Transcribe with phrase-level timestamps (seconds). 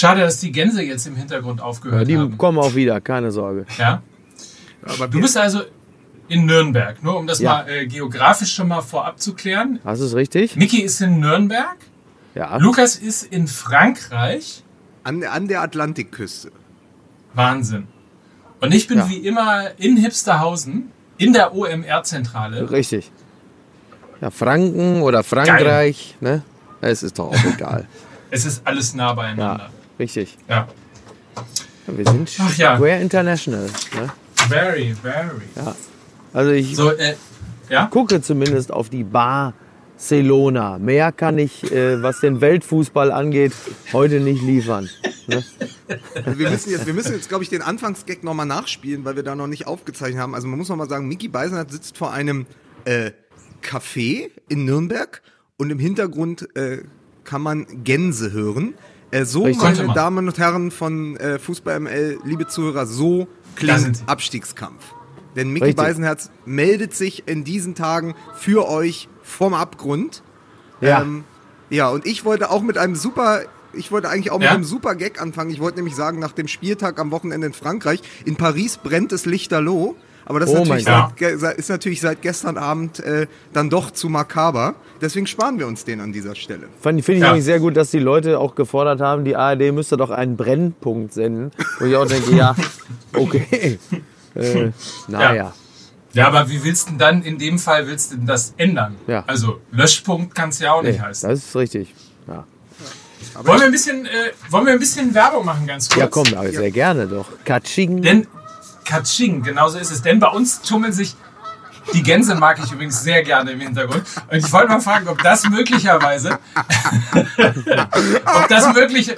[0.00, 2.38] Schade, dass die Gänse jetzt im Hintergrund aufgehört Ja, die haben.
[2.38, 3.66] kommen auch wieder, keine Sorge.
[3.78, 4.02] Ja?
[4.82, 5.60] Aber Du bist also
[6.28, 7.50] in Nürnberg, nur um das Ja.
[7.64, 9.78] mal äh, geografisch schon mal vorab zu klären.
[9.84, 10.56] Du es richtig?
[10.56, 11.76] Mickey ist in Nürnberg,
[12.34, 12.56] Ja.
[12.56, 14.62] Lukas ist in Frankreich.
[15.04, 16.50] an, an der Atlantikküste.
[17.34, 17.86] Wahnsinn.
[18.62, 19.08] Und ich bin Ja.
[19.10, 22.70] wie immer in Hipsterhausen, in der OMR-Zentrale.
[22.70, 23.10] Richtig.
[24.22, 26.42] Ja, Franken oder Frankreich, ne?
[26.80, 27.86] Es ist doch auch egal.
[28.32, 29.64] Es ist alles nah beieinander.
[29.64, 29.70] Ja,
[30.00, 30.36] richtig.
[30.48, 30.66] Ja.
[31.86, 32.76] Ja, wir sind Ach ja.
[32.76, 33.66] Square International.
[33.94, 34.12] Ne?
[34.48, 35.74] Very, very.
[36.32, 37.14] Also ich So, äh,
[37.68, 37.86] ja?
[37.86, 40.78] gucke zumindest auf die Barcelona.
[40.78, 43.52] Mehr kann ich, äh, was den Weltfußball angeht,
[43.92, 44.88] heute nicht liefern.
[45.26, 45.44] Ne?
[46.36, 49.34] Wir müssen jetzt, wir müssen jetzt glaube ich, den Anfangsgag nochmal nachspielen, weil wir da
[49.34, 50.34] noch nicht aufgezeichnet haben.
[50.34, 52.46] Also man muss noch mal sagen, Mickey Beisenherz sitzt vor einem
[52.84, 53.12] äh,
[53.62, 55.22] Café in Nürnberg
[55.56, 56.78] und im Hintergrund äh,
[57.24, 58.74] kann man Gänse hören.
[59.10, 59.92] Äh, so, meine.
[59.94, 64.02] Damen und Herren von äh, Fußball ML, liebe Zuhörer, so klingt.
[64.06, 64.82] Abstiegskampf.
[65.36, 65.84] Denn Mickey Richtig.
[65.84, 70.22] Beisenherz meldet sich in diesen Tagen für euch vom Abgrund.
[70.80, 71.02] Ja.
[71.02, 71.24] Ähm,
[71.70, 74.48] ja, und ich wollte auch mit einem super, ich wollte eigentlich auch Ja?
[74.48, 75.50] mit einem super Gag anfangen.
[75.50, 79.24] Ich wollte nämlich sagen, nach dem Spieltag am Wochenende in Frankreich, in Paris brennt es
[79.24, 79.94] lichterloh.
[80.26, 80.84] Aber das ist, Oh natürlich,
[81.40, 84.74] seit, ist natürlich seit gestern Abend äh, dann doch zu makaber.
[85.00, 86.68] Deswegen sparen wir uns den an dieser Stelle.
[86.80, 87.28] Finde ich Ja.
[87.28, 91.12] nämlich sehr gut, dass die Leute auch gefordert haben, die ARD müsste doch einen Brennpunkt
[91.14, 91.50] senden.
[91.78, 92.54] Wo ich auch denke, ja,
[93.14, 93.78] okay.
[94.34, 94.70] Äh,
[95.08, 95.52] naja.
[96.12, 98.96] Ja, aber wie willst du denn dann in dem Fall willst du denn das ändern?
[99.06, 99.24] Ja.
[99.26, 101.28] Also Löschpunkt kann es ja auch nicht Nee, heißen.
[101.30, 101.94] das ist richtig.
[102.26, 102.44] Ja,
[103.44, 104.08] Wollen wir, ein bisschen, äh,
[104.50, 105.98] wollen wir ein bisschen Werbung machen, ganz kurz?
[106.00, 107.26] ja komm, aber sehr gerne doch.
[107.44, 108.02] Katsching.
[108.02, 108.26] Denn
[108.90, 110.02] Katsching, genauso ist es.
[110.02, 111.14] Denn bei uns tummeln sich
[111.94, 114.04] die Gänse mag ich übrigens sehr gerne im Hintergrund.
[114.30, 116.38] Und ich wollte mal fragen, ob das möglicherweise,
[118.24, 119.16] ob das möglich,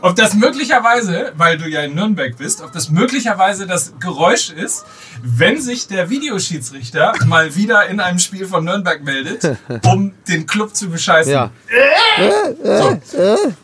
[0.00, 4.86] ob das möglicherweise, weil du ja in Nürnberg bist, ob das möglicherweise das Geräusch ist,
[5.22, 10.74] wenn sich der Videoschiedsrichter mal wieder in einem Spiel von Nürnberg meldet, um den Club
[10.74, 11.32] zu bescheißen.
[11.32, 11.50] Ja,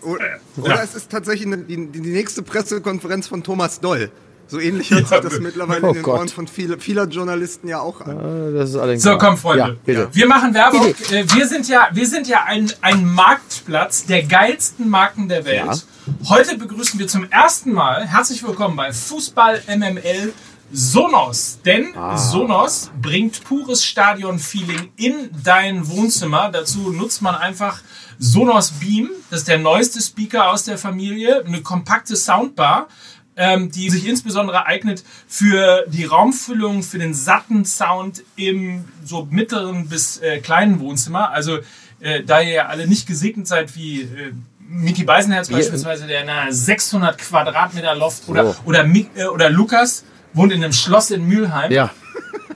[0.02, 0.24] Oder,
[0.56, 4.10] oder es ist tatsächlich die, die nächste Pressekonferenz von Thomas Doll.
[4.48, 6.18] So ähnlich hört Ja, sich das mittlerweile oh in den Gott.
[6.20, 8.54] Ohren von viele, vieler Journalisten ja auch an.
[8.54, 9.02] das ist allerdings.
[9.02, 9.64] So, komm, Freunde.
[9.64, 10.08] Ja, bitte.
[10.12, 10.94] Wir machen Werbung.
[11.10, 15.64] Äh, Wir sind ja, wir sind ja ein, ein Marktplatz der geilsten Marken der Welt.
[15.66, 16.28] Ja.
[16.28, 20.32] Heute begrüßen wir zum ersten Mal, herzlich willkommen bei Fußball MML
[20.72, 21.58] Sonos.
[21.64, 22.16] Denn Ah.
[22.16, 26.50] Sonos bringt pures Stadion-Feeling in dein Wohnzimmer.
[26.52, 27.80] Dazu nutzt man einfach
[28.18, 29.10] Sonos Beam.
[29.30, 31.44] Das ist der neueste Speaker aus der Familie.
[31.44, 32.88] Eine kompakte Soundbar
[33.36, 39.88] ähm, die sich insbesondere eignet für die Raumfüllung, für den satten Sound im so mittleren
[39.88, 41.30] bis äh, kleinen Wohnzimmer.
[41.30, 41.58] Also
[42.00, 44.32] äh, da ihr ja alle nicht gesegnet seid wie äh,
[44.68, 48.54] Miki Beisenherz beispielsweise, der in einer 600 Quadratmeter Loft oder, Oh.
[48.64, 51.70] oder, Mi- äh, oder Lukas wohnt in einem Schloss in Mülheim.
[51.70, 51.90] Ja,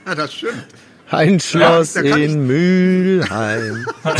[0.06, 0.66] Ja, das stimmt.
[1.10, 3.86] ein Schloss ich- in Mülheim.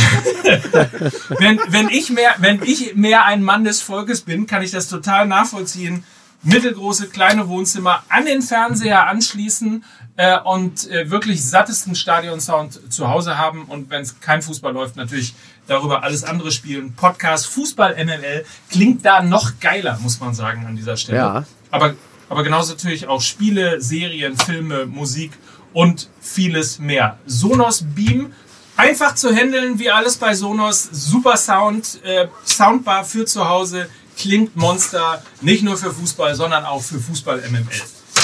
[1.39, 4.87] wenn, wenn, ich mehr, wenn ich mehr ein Mann des Volkes bin, kann ich das
[4.87, 6.03] total nachvollziehen.
[6.43, 9.83] Mittelgroße, kleine Wohnzimmer an den Fernseher anschließen
[10.17, 13.65] äh, und äh, wirklich sattesten Stadionsound zu Hause haben.
[13.65, 15.35] Und wenn es kein Fußball läuft, natürlich
[15.67, 16.93] darüber alles andere spielen.
[16.93, 21.17] Podcast, Fußball, MML klingt da noch geiler, muss man sagen, an dieser Stelle.
[21.17, 21.45] Ja.
[21.69, 21.93] Aber,
[22.27, 25.33] aber genauso natürlich auch Spiele, Serien, Filme, Musik
[25.73, 27.19] und vieles mehr.
[27.25, 28.33] Sonos Beam
[28.81, 30.89] Einfach zu handeln, wie alles bei Sonos.
[30.91, 33.87] Super Sound, äh, Soundbar für zu Hause.
[34.17, 35.23] Klingt Monster.
[35.41, 37.65] Nicht nur für Fußball, sondern auch für Fußball MML.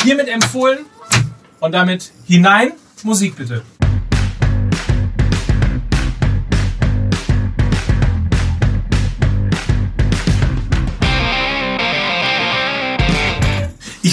[0.03, 0.85] Hiermit empfohlen
[1.59, 2.73] und damit hinein.
[3.03, 3.63] Musik bitte.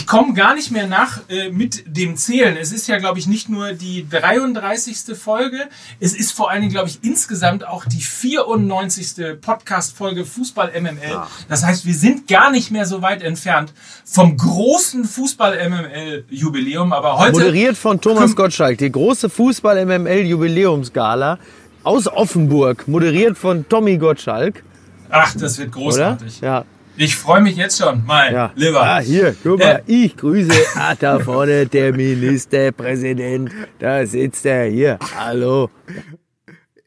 [0.05, 2.59] Ich komme gar nicht mehr nach äh, mit dem Zählen.
[2.59, 5.17] Es ist ja, glaube ich, nicht nur die 33.
[5.17, 5.67] Folge.
[5.99, 9.41] Es ist vor allen Dingen, glaube ich, insgesamt auch die 94.
[9.41, 11.23] Podcast-Folge Fußball MML.
[11.49, 13.73] Das heißt, wir sind gar nicht mehr so weit entfernt
[14.05, 16.93] vom großen Fußball MML-Jubiläum.
[16.93, 17.33] Aber heute.
[17.33, 21.39] Moderiert von Thomas Gottschalk, die große Fußball-MML-Jubiläumsgala
[21.83, 22.87] aus Offenburg.
[22.89, 24.63] Moderiert von Tommy Gottschalk,
[25.09, 25.83] Ach, das wird oder?
[25.83, 26.43] großartig.
[26.43, 26.67] Ja.
[26.97, 28.05] Ich freue mich jetzt schon.
[28.07, 28.53] Mein Ja.
[28.55, 28.83] Lieber.
[28.83, 30.05] Ah, hier, guck mal, Äh.
[30.05, 30.53] ich grüße.
[30.77, 33.51] Ah, da vorne der Ministerpräsident.
[33.79, 34.99] Da sitzt er hier.
[35.17, 35.71] Hallo.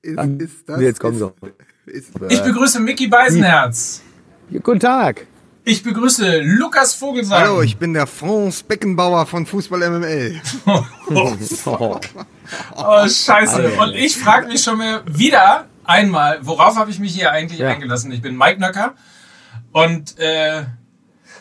[0.02, 1.32] Ist, ist das, Jetzt sie.
[1.88, 4.02] Ist, Ich begrüße Mickey Beisenherz.
[4.64, 5.28] Guten Tag.
[5.66, 7.40] Ich begrüße Lukas Vogelsang.
[7.42, 10.40] Hallo, ich bin der Franz Beckenbauer von Fußball MML.
[10.66, 10.84] Oh,
[11.66, 12.00] Oh,
[12.78, 13.72] oh, scheiße.
[13.74, 17.68] Und ich frage mich schon mal wieder einmal, worauf habe ich mich hier eigentlich Ja.
[17.70, 18.10] eingelassen?
[18.14, 18.94] Ich bin Mike Nöcker
[19.78, 20.64] und äh,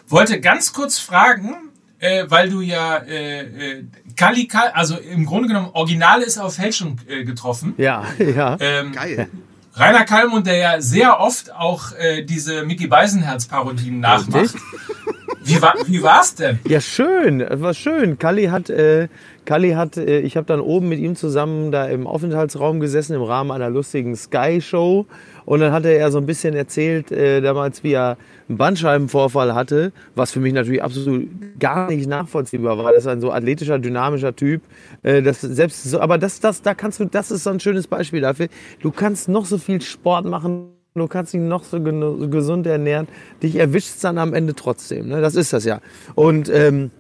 [0.09, 1.55] wollte ganz kurz fragen,
[1.99, 3.85] äh, weil du ja äh, äh,
[4.15, 7.75] Kali, Kali, also im Grunde genommen Original ist auf Fälschung äh, getroffen.
[7.79, 8.57] Ja, ja.
[8.61, 9.29] Ähm, Geil.
[9.73, 14.55] Rainer Kallmund, der ja sehr oft auch äh, diese Mickey Beisenherz-Parodien nachmacht.
[15.43, 16.59] Wie, war, wie war's denn?
[16.67, 17.41] Ja, schön.
[17.41, 18.19] Es war schön.
[18.19, 19.09] Kalli hat, äh,
[19.45, 23.23] Kalli hat, äh, ich habe dann oben mit ihm zusammen da im Aufenthaltsraum gesessen im
[23.23, 25.07] Rahmen einer lustigen Sky-Show.
[25.47, 29.93] Und dann hatte er so ein bisschen erzählt, äh, damals, wie er einen Bandscheibenvorfall hatte,
[30.15, 31.29] was für mich natürlich absolut
[31.59, 32.93] gar nicht nachvollziehbar war.
[32.93, 34.63] Das ist ein so athletischer, dynamischer Typ.
[35.03, 37.87] Äh, das selbst so, aber das, das, da kannst du, das ist so ein schönes
[37.87, 38.49] Beispiel dafür.
[38.81, 43.07] Du kannst noch so viel Sport machen, du kannst dich noch so gesund ernähren,
[43.41, 45.09] dich erwischt dann am Ende trotzdem.
[45.09, 45.21] Ne?
[45.21, 45.81] Das ist das ja.
[46.17, 46.91] Und ähm,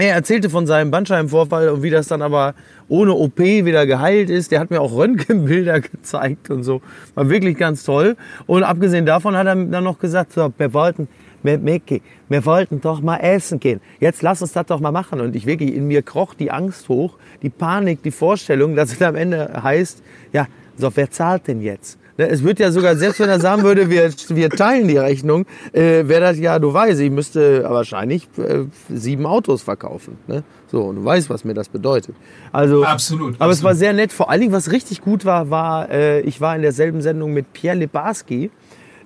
[0.00, 2.54] er erzählte von seinem Bandscheibenvorfall und wie das dann aber
[2.88, 4.52] ohne OP wieder geheilt ist.
[4.52, 6.82] Der hat mir auch Röntgenbilder gezeigt und so.
[7.14, 8.16] War wirklich ganz toll.
[8.46, 11.08] Und abgesehen davon hat er dann noch gesagt, so, wir wollten,
[11.42, 13.80] wir, Micky, wir wollten doch mal essen gehen.
[14.00, 15.20] Jetzt lass uns das doch mal machen.
[15.20, 19.02] Und ich wirklich, in mir kroch die Angst hoch, die Panik, die Vorstellung, dass es
[19.02, 20.02] am Ende heißt,
[20.32, 20.46] ja,
[20.76, 21.98] so, wer zahlt denn jetzt?
[22.18, 25.44] Ne, Es wird ja sogar, selbst wenn er sagen würde, wir, wir teilen die Rechnung,
[25.72, 30.16] äh, wäre das ja, du weißt, ich müsste wahrscheinlich äh, sieben Autos verkaufen.
[30.26, 30.42] Ne?
[30.70, 32.14] So, und du weißt, was mir das bedeutet.
[32.52, 33.76] Also, Absolut, Aber es war absolut.
[33.78, 34.12] sehr nett.
[34.12, 37.52] Vor allen Dingen, was richtig gut war, war, äh, ich war in derselben Sendung mit
[37.52, 38.50] Pierre Lebarski,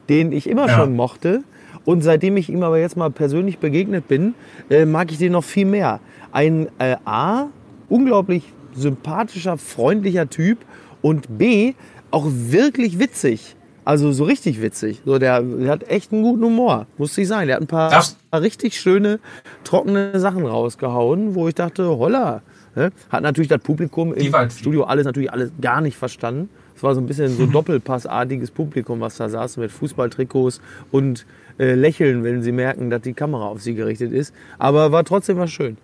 [0.09, 0.77] den ich immer Ja.
[0.77, 1.43] schon mochte.
[1.85, 4.35] Und seitdem ich ihm aber jetzt mal persönlich begegnet bin,
[4.69, 5.99] äh, mag ich den noch viel mehr.
[6.31, 7.47] Ein äh, A,
[7.89, 10.59] unglaublich sympathischer, freundlicher Typ
[11.03, 11.75] und B,
[12.11, 13.57] auch wirklich witzig.
[13.85, 15.01] Also so richtig witzig.
[15.05, 17.47] So, der, der hat echt einen guten Humor, muss ich sagen.
[17.47, 19.19] Der hat ein paar Darfst- richtig schöne,
[19.65, 22.43] trockene Sachen rausgehauen, wo ich dachte, holla.
[22.77, 22.93] Ne?
[23.09, 24.33] Hat natürlich das Publikum im.
[24.51, 26.51] Studio alles natürlich alles gar nicht verstanden.
[26.77, 30.61] Es war so ein bisschen so doppelpassartiges Publikum, was da saß mit Fußballtrikots
[30.93, 31.27] und
[31.59, 34.33] äh, lächeln, wenn sie merken, dass die Kamera auf sie gerichtet ist.
[34.59, 35.77] Aber war trotzdem was schön.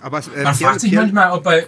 [0.00, 1.66] Aber äh, Man fragt sich manchmal, ob bei.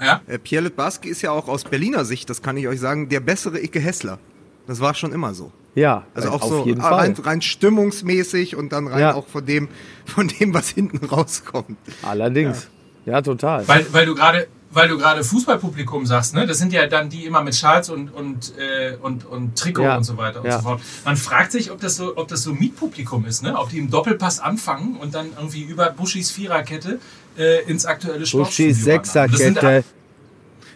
[0.00, 0.20] Ja?
[0.26, 3.20] Äh, Pierre Litbarski ist ja auch aus Berliner Sicht, das kann ich euch sagen, der
[3.20, 4.18] bessere Icke Hessler.
[4.66, 5.52] Das war schon immer so.
[5.74, 6.98] Ja, Also auch auf so jeden ah, Fall.
[7.00, 9.14] rein, rein stimmungsmäßig und dann rein Ja.
[9.14, 9.68] auch von dem,
[10.06, 11.76] von dem, was hinten rauskommt.
[12.02, 12.68] Allerdings.
[13.04, 13.66] Ja, total.
[13.68, 14.48] Weil, weil du gerade.
[14.72, 16.44] Weil du gerade Fußballpublikum sagst, ne?
[16.46, 19.96] Das sind ja dann die immer mit Schals und, und, äh, und, und Trikot Ja.
[19.96, 20.58] und so weiter und Ja.
[20.58, 20.82] so fort.
[21.04, 23.56] Man fragt sich, ob das so, ob das so Mietpublikum ist, ne?
[23.56, 26.98] Ob die im Doppelpass anfangen und dann irgendwie über Buschis Viererkette
[27.38, 29.84] äh, ins aktuelle Sportstudio Buschis Sechserkette.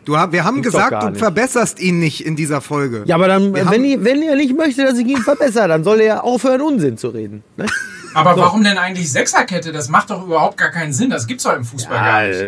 [0.04, 1.18] Du, wir haben Gibt's gesagt, du nicht.
[1.18, 3.02] verbesserst ihn nicht in dieser Folge.
[3.04, 5.84] Ja, aber dann, Wir wenn, ihr, wenn ihr nicht möchtet, dass ich ihn verbessere, dann
[5.84, 7.44] soll er ja aufhören, Unsinn zu reden.
[7.56, 7.66] Ne?
[8.14, 9.72] Aber warum denn eigentlich Sechserkette?
[9.72, 11.10] Das macht doch überhaupt gar keinen Sinn.
[11.10, 12.40] Das gibt's doch im Fußball gar nicht.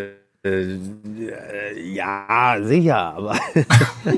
[0.44, 3.38] äh, äh, ja, sicher, aber.
[3.55, 3.67] ähm,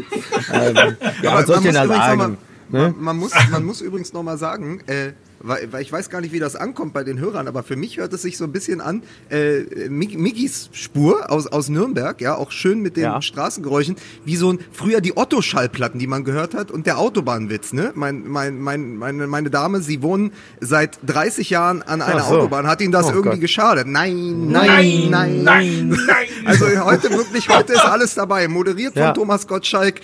[1.23, 2.19] ja, Aber was soll ich denn da sagen?
[2.19, 2.37] mal,
[2.71, 2.95] Ne?
[2.97, 5.13] man, man, muss, man muss übrigens noch mal sagen, äh,
[5.47, 7.99] weil, weil ich weiß gar nicht, wie das ankommt bei den Hörern, aber für mich
[7.99, 12.51] hört es sich so ein bisschen an, äh, Mickys Spur aus, aus Nürnberg, ja, auch
[12.51, 13.23] schön mit den Ja.
[13.23, 17.93] Straßengeräuschen, wie so ein, früher die Otto-Schallplatten, die man gehört hat und der Autobahnwitz, ne?
[17.95, 22.37] Mein, mein, mein, meine, meine Dame, sie wohnen seit 30 Jahren an einer so.
[22.37, 23.41] Autobahn, hat ihnen das Oh irgendwie Gott.
[23.43, 23.87] geschadet?
[23.87, 26.27] Nein, nein, nein, nein, nein.
[26.47, 28.49] Also heute wirklich, heute ist alles dabei.
[28.49, 29.13] Moderiert von Ja.
[29.13, 30.01] Thomas Gottschalk.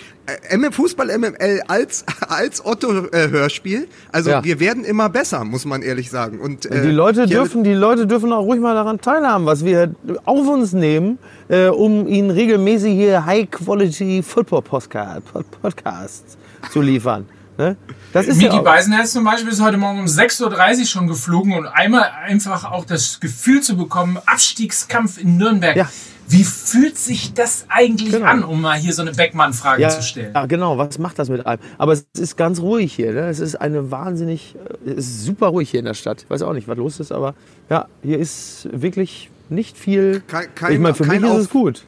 [0.49, 3.87] Äh, MM Fußball MML als, als Otto-Hörspiel.
[4.11, 4.43] Also Ja.
[4.43, 6.39] wir werden immer besser, muss man ehrlich sagen.
[6.39, 9.93] Und, äh, Die Leute, dürfen, die Leute dürfen auch ruhig mal daran teilhaben, was wir
[10.25, 11.17] auf uns nehmen,
[11.49, 15.21] äh, um ihnen regelmäßig hier High-Quality Football Podcast,
[15.61, 16.37] Podcasts
[16.71, 17.25] zu liefern.
[17.57, 17.75] Ne?
[18.13, 21.07] Das ist ja Miki auch, Beisenherz zum Beispiel ist heute Morgen um 6.30 Uhr schon
[21.07, 25.75] geflogen und einmal einfach auch das Gefühl zu bekommen, Abstiegskampf in Nürnberg.
[25.75, 25.89] Ja.
[26.31, 28.25] Wie fühlt sich das eigentlich Genau.
[28.25, 30.33] an, um mal hier so eine Beckmann-Frage ja, zu stellen?
[30.33, 30.77] ja, genau.
[30.77, 31.61] Was macht das mit einem?
[31.77, 33.11] Aber es ist ganz ruhig hier.
[33.13, 33.27] Ne?
[33.27, 36.23] Es ist eine wahnsinnig, äh, es ist super ruhig hier in der Stadt.
[36.23, 37.33] Ich weiß auch nicht, was los ist, aber
[37.69, 40.21] ja, hier ist wirklich nicht viel.
[40.27, 41.83] Kein- kein- ich meine, für mich ist Auf- es gut.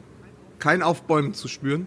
[0.58, 1.86] kein Aufbäumen zu spüren.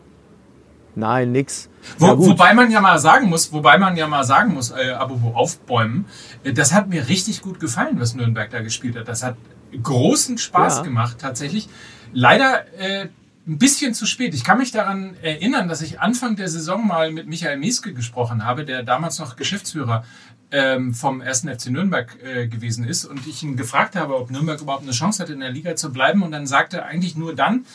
[0.96, 1.70] Nein, nix.
[2.00, 4.92] Wo, Ja, wobei man ja mal sagen muss, wobei man ja mal sagen muss, äh,
[4.98, 6.06] apropos aufbäumen,
[6.44, 9.08] äh, das hat mir richtig gut gefallen, was Nürnberg da gespielt hat.
[9.08, 9.36] Das hat
[9.84, 10.84] großen Spaß Ja.
[10.84, 11.70] gemacht, tatsächlich.
[12.14, 13.08] Leider äh,
[13.48, 14.34] ein bisschen zu spät.
[14.34, 18.44] Ich kann mich daran erinnern, dass ich Anfang der Saison mal mit Michael Meske gesprochen
[18.44, 20.04] habe, der damals noch Geschäftsführer
[20.52, 21.42] ähm, vom 1.
[21.42, 25.24] FC Nürnberg äh, gewesen ist und ich ihn gefragt habe, ob Nürnberg überhaupt eine Chance
[25.24, 26.24] hat, in der Liga zu bleiben.
[26.24, 27.66] Und dann sagte er eigentlich nur dann,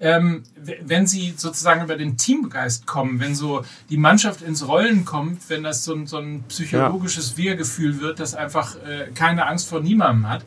[0.00, 0.42] ähm,
[0.82, 5.62] wenn sie sozusagen über den Teamgeist kommen, wenn so die Mannschaft ins Rollen kommt, wenn
[5.62, 10.28] das so ein, so ein psychologisches Wir-Gefühl wird, das einfach äh, keine Angst vor niemandem
[10.28, 10.44] hat.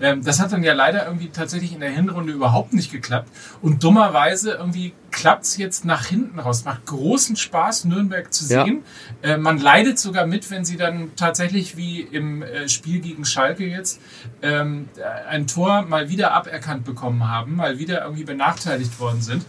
[0.00, 3.28] Ähm, das hat dann ja leider irgendwie tatsächlich in der Hinrunde überhaupt nicht geklappt.
[3.62, 6.64] Und dummerweise irgendwie klappt es jetzt nach hinten raus.
[6.64, 8.64] Macht großen Spaß, Nürnberg zu Ja.
[8.64, 8.82] sehen.
[9.22, 13.66] Äh, man leidet sogar mit, wenn sie dann tatsächlich wie im äh, Spiel gegen Schalke
[13.66, 14.00] jetzt
[14.42, 14.88] ähm,
[15.28, 19.44] ein Tor mal wieder aberkannt bekommen haben, mal wieder irgendwie benachteiligt worden sind.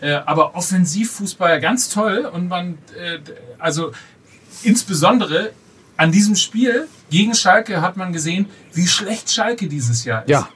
[0.00, 3.18] Äh, aber Offensivfußball ganz toll und man, äh,
[3.58, 3.92] also
[4.62, 5.50] insbesondere
[5.96, 10.30] an diesem Spiel gegen Schalke hat man gesehen, wie schlecht Schalke dieses Jahr ist.
[10.30, 10.48] Ja,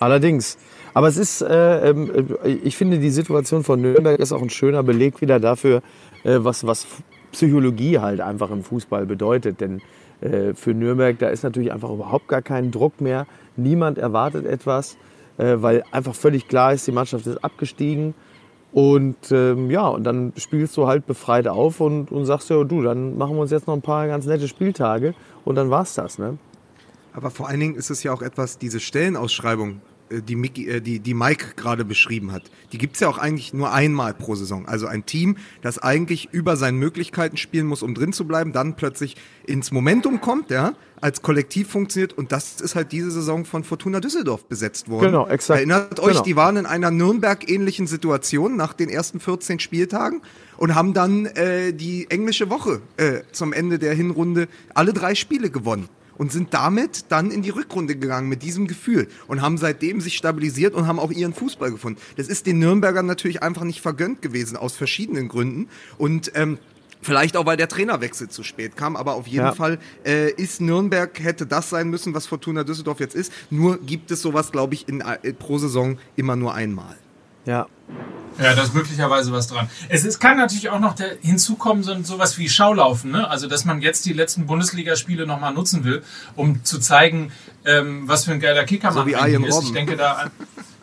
[0.00, 0.58] allerdings.
[0.94, 2.10] Aber es ist, äh, ähm,
[2.44, 5.82] äh, ich finde, die Situation von Nürnberg ist auch ein schöner Beleg wieder dafür,
[6.24, 6.86] äh, was, was
[7.32, 9.60] Psychologie halt einfach im Fußball bedeutet.
[9.60, 9.80] Denn
[10.20, 13.26] äh, für Nürnberg, da ist natürlich einfach überhaupt gar kein Druck mehr.
[13.56, 14.96] Niemand erwartet etwas,
[15.38, 18.14] äh, weil einfach völlig klar ist, die Mannschaft ist abgestiegen.
[18.72, 22.82] Und ähm, ja, und dann spielst du halt befreit auf und, und sagst ja, du,
[22.82, 26.18] dann machen wir uns jetzt noch ein paar ganz nette Spieltage und dann war's das.
[26.18, 26.38] Ne?
[27.12, 29.80] Aber vor allen Dingen ist es ja auch etwas, diese Stellenausschreibung,
[30.10, 33.52] äh, die, Mickey, äh, die, die Mike gerade beschrieben hat, die gibt's ja auch eigentlich
[33.52, 34.66] nur einmal pro Saison.
[34.66, 38.76] Also ein Team, das eigentlich über seinen Möglichkeiten spielen muss, um drin zu bleiben, dann
[38.76, 43.64] plötzlich ins Momentum kommt, ja, als Kollektiv funktioniert und das ist halt diese Saison von
[43.64, 45.06] Fortuna Düsseldorf besetzt worden.
[45.06, 45.58] Genau, exakt.
[45.58, 46.22] Erinnert euch, Genau.
[46.22, 50.22] die waren in einer Nürnberg-ähnlichen Situation nach den ersten 14 Spieltagen
[50.56, 55.50] und haben dann äh, die englische Woche äh, zum Ende der Hinrunde alle drei Spiele
[55.50, 60.00] gewonnen und sind damit dann in die Rückrunde gegangen mit diesem Gefühl und haben seitdem
[60.00, 62.00] sich stabilisiert und haben auch ihren Fußball gefunden.
[62.16, 65.68] Das ist den Nürnbergern natürlich einfach nicht vergönnt gewesen aus verschiedenen Gründen
[65.98, 66.58] und ähm,
[67.02, 69.52] Vielleicht auch, weil der Trainerwechsel zu spät kam, aber auf jeden Ja.
[69.52, 73.32] Fall äh, ist Nürnberg, hätte das sein müssen, was Fortuna Düsseldorf jetzt ist.
[73.50, 76.96] Nur gibt es sowas, glaube ich, in, äh, pro Saison immer nur einmal.
[77.44, 77.66] Ja,
[78.38, 79.68] Ja, da ist möglicherweise was dran.
[79.88, 83.10] Es ist, kann natürlich auch noch der, hinzukommen, so sowas wie Schaulaufen.
[83.10, 83.28] Ne?
[83.28, 86.02] Also, dass man jetzt die letzten Bundesligaspiele nochmal nutzen will,
[86.36, 87.32] um zu zeigen,
[87.66, 89.54] ähm, was für ein geiler Kicker So man wie ist.
[89.54, 89.66] Robben.
[89.66, 90.30] Ich denke da an.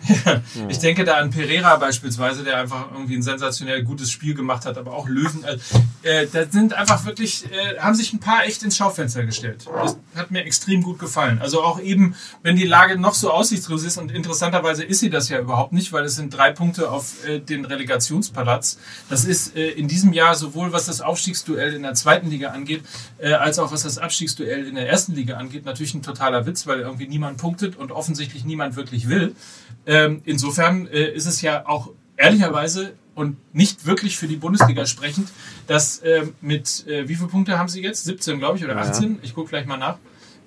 [0.69, 4.77] ich denke da an Pereira beispielsweise, der einfach irgendwie ein sensationell gutes Spiel gemacht hat,
[4.77, 5.43] aber auch Löwen.
[5.43, 5.57] Äh,
[6.03, 9.67] äh, da sind einfach wirklich, äh, haben sich ein paar echt ins Schaufenster gestellt.
[9.73, 11.39] Das hat mir extrem gut gefallen.
[11.41, 15.29] Also auch eben, wenn die Lage noch so aussichtslos ist und interessanterweise ist sie das
[15.29, 18.77] ja überhaupt nicht, weil es sind drei Punkte auf äh, den Relegationsplatz.
[19.09, 22.83] Das ist äh, in diesem Jahr sowohl was das Aufstiegsduell in der zweiten Liga angeht,
[23.17, 26.67] äh, als auch was das Abstiegsduell in der ersten Liga angeht, natürlich ein totaler Witz,
[26.67, 29.35] weil irgendwie niemand punktet und offensichtlich niemand wirklich will.
[29.89, 35.29] Ähm, insofern äh, ist es ja auch ehrlicherweise und nicht wirklich für die Bundesliga sprechend,
[35.67, 38.03] dass ähm, mit, äh, wie viele Punkte haben sie jetzt?
[38.05, 39.17] 17, glaube ich, oder 18?
[39.23, 39.97] Ich gucke gleich mal nach.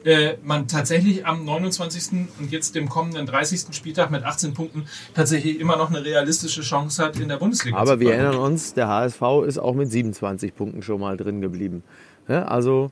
[0.04, 2.28] Äh, man tatsächlich am 29.
[2.38, 3.75] und jetzt dem kommenden 30.
[3.75, 7.94] Spieltag mit 18 Punkten tatsächlich immer noch eine realistische Chance hat, in der Bundesliga aber
[7.94, 8.25] zu wir bleiben.
[8.25, 11.82] erinnern uns, der HSV ist auch mit 27 Punkten schon mal drin geblieben.
[12.28, 12.90] Ja, also,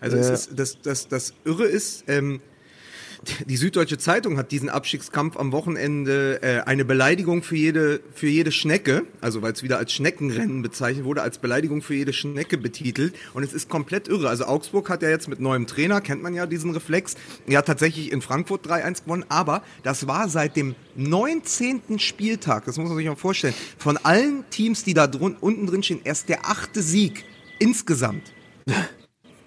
[0.00, 0.32] Also Äh.
[0.32, 2.40] ist, das, das, das Irre ist, ähm,
[3.46, 8.52] die Süddeutsche Zeitung hat diesen Abstiegskampf am Wochenende äh, eine Beleidigung für jede, für jede
[8.52, 13.14] Schnecke, also weil es wieder als Schneckenrennen bezeichnet wurde, als Beleidigung für jede Schnecke betitelt.
[13.32, 14.28] Und es ist komplett irre.
[14.28, 17.14] Also Augsburg hat ja jetzt mit neuem Trainer, kennt man ja diesen Reflex,
[17.46, 21.98] ja tatsächlich in Frankfurt 3-1 gewonnen, aber das war seit dem 19.
[21.98, 25.82] Spieltag, das muss man sich mal vorstellen, von allen Teams, die da drun unten drin
[25.82, 27.24] stehen, erst der achte Sieg
[27.58, 28.32] insgesamt.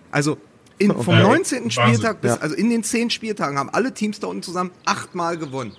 [0.09, 0.37] Also
[0.79, 1.21] in, vom Okay.
[1.23, 1.63] 19.
[1.65, 1.71] Wahnsinn.
[1.71, 2.37] Spieltag bis, Ja.
[2.37, 5.73] also in den 10 Spieltagen haben alle Teams da unten zusammen achtmal gewonnen.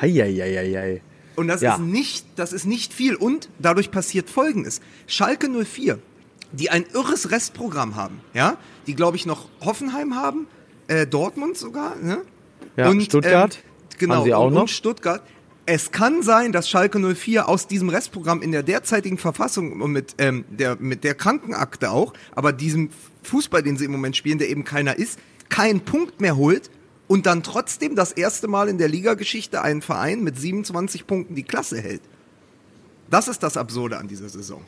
[0.00, 1.02] heieieiei.
[1.36, 1.74] Und das Ja.
[1.74, 3.14] ist nicht, das ist nicht viel.
[3.14, 4.80] Und dadurch passiert Folgendes.
[5.06, 5.98] Schalke 04,
[6.52, 8.56] die ein irres Restprogramm haben, ja,
[8.86, 10.46] die glaube ich noch Hoffenheim haben,
[10.88, 12.22] äh, Dortmund sogar, ne?
[12.76, 14.60] Ja, Stuttgart ähm, genau, haben sie auch und, noch.
[14.62, 15.22] und Stuttgart.
[15.68, 20.14] Es kann sein, dass Schalke 04 aus diesem Restprogramm in der derzeitigen Verfassung und mit,
[20.18, 22.90] ähm, der, mit der Krankenakte auch, aber diesem
[23.24, 25.18] Fußball, den sie im Moment spielen, der eben keiner ist,
[25.48, 26.70] keinen Punkt mehr holt
[27.08, 31.42] und dann trotzdem das erste Mal in der Ligageschichte einen Verein mit 27 Punkten die
[31.42, 32.02] Klasse hält.
[33.10, 34.62] Das ist das Absurde an dieser Saison.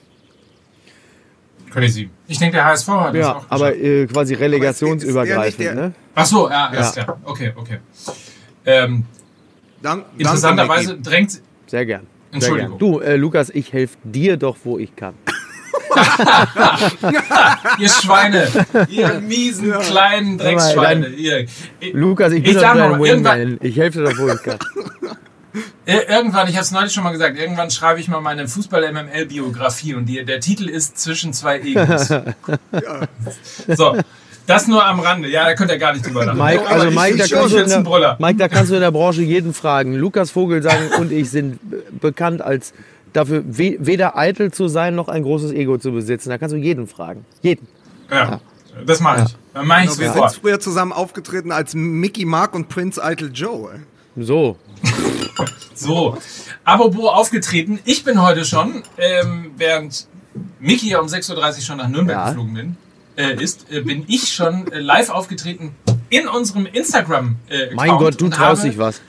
[1.70, 2.08] Crazy.
[2.26, 3.84] Ich denke, der HSV hat das Ja, auch aber geschafft.
[3.84, 5.60] äh, quasi relegationsübergreifend.
[5.60, 5.92] der- Ne?
[6.14, 7.20] Ach so, ja, alles klar.
[7.24, 7.78] Okay, okay.
[8.64, 9.04] Ähm,
[9.82, 12.06] Dank, interessanterweise drängt Sehr gern.
[12.30, 12.78] Sehr Entschuldigung.
[12.78, 12.92] gern.
[12.92, 15.14] Du, äh, Lukas, ich helfe dir doch, wo ich kann.
[17.78, 18.46] ihr Schweine,
[18.88, 21.08] ihr miesen kleinen Drecksschweine.
[21.08, 21.46] Ihr,
[21.92, 23.58] Lukas, ich bin Ich doch dein Wingman.
[23.62, 24.58] Ich helfe dir doch, wo ich kann.
[25.86, 30.04] Irgendwann, ich habe es neulich schon mal gesagt, irgendwann schreibe ich mal meine Fußball-MML-Biografie und
[30.04, 32.08] die, der Titel ist Zwischen zwei Egos.
[33.68, 33.96] So,
[34.48, 35.28] das nur am Rande.
[35.28, 36.38] Ja, da könnt ihr gar nicht drüber lachen.
[36.38, 38.16] Mike, also Mike, da kannst du in der.
[38.18, 39.94] Mike, da kannst du in der Branche jeden fragen.
[39.94, 42.72] Lukas Vogelsang und ich sind be- bekannt als
[43.12, 46.30] dafür, we weder eitel zu sein, noch ein großes Ego zu besitzen.
[46.30, 47.24] Da kannst du jeden fragen.
[47.42, 47.68] Jeden.
[48.10, 48.40] Ja,
[48.84, 49.36] das mache ich.
[49.54, 53.30] Dann mache ich Genau, wir sind früher zusammen aufgetreten als Mickey Mark und Prince Eitel
[53.32, 53.70] Joe.
[54.16, 54.56] So.
[55.74, 56.18] So,
[56.64, 60.08] apropos aufgetreten, ich bin heute schon, ähm, während
[60.58, 62.26] Micky um 6.30 Uhr schon nach Nürnberg Ja.
[62.30, 62.76] geflogen bin,
[63.18, 65.74] äh, ist, äh, bin ich schon äh, live aufgetreten
[66.08, 67.36] in unserem Instagram.
[67.48, 69.00] Äh, Mein Gott, du traust dich was.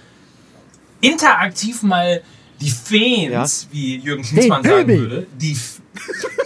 [1.00, 2.22] interaktiv mal
[2.60, 5.00] die Fans, wie Jürgen Klinsmann Den sagen Pöbel.
[5.00, 5.58] würde, die,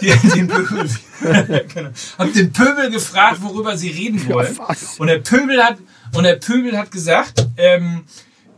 [0.34, 0.90] den Pöbel,
[1.74, 1.90] genau.
[2.18, 4.56] hab den Pöbel gefragt, worüber sie reden wollen.
[4.98, 5.78] und der Pöbel hat
[6.14, 8.04] und der Pöbel hat gesagt, ähm,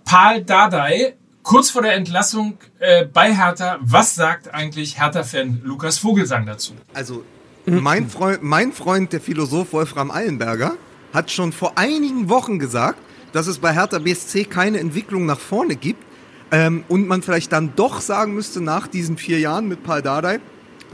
[0.04, 6.44] Paul Dardai kurz vor der Entlassung äh, bei Hertha, was sagt eigentlich Hertha-Fan Lukas Vogelsang
[6.44, 6.72] dazu?
[6.92, 7.24] Also,
[7.66, 10.76] mein Freund, mein Freund, der Philosoph Wolfram Eilenberger,
[11.12, 12.98] hat schon vor einigen Wochen gesagt,
[13.32, 16.02] dass es bei Hertha BSC keine Entwicklung nach vorne gibt.
[16.52, 20.38] Ähm, und man vielleicht dann doch sagen müsste, nach diesen vier Jahren mit Paul Dardai,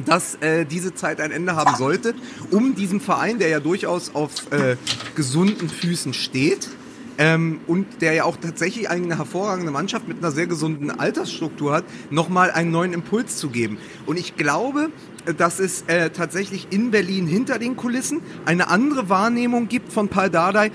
[0.06, 2.14] dass äh, diese Zeit ein Ende haben sollte,
[2.50, 4.76] um diesen Verein, der ja durchaus auf äh,
[5.14, 6.70] gesunden Füßen steht,
[7.18, 11.84] ähm, und der ja auch tatsächlich eine hervorragende Mannschaft mit einer sehr gesunden Altersstruktur hat,
[12.10, 13.78] nochmal einen neuen Impuls zu geben.
[14.06, 14.90] Und ich glaube,
[15.36, 20.30] dass es äh, tatsächlich in Berlin hinter den Kulissen eine andere Wahrnehmung gibt von Paul
[20.30, 20.70] Dardai,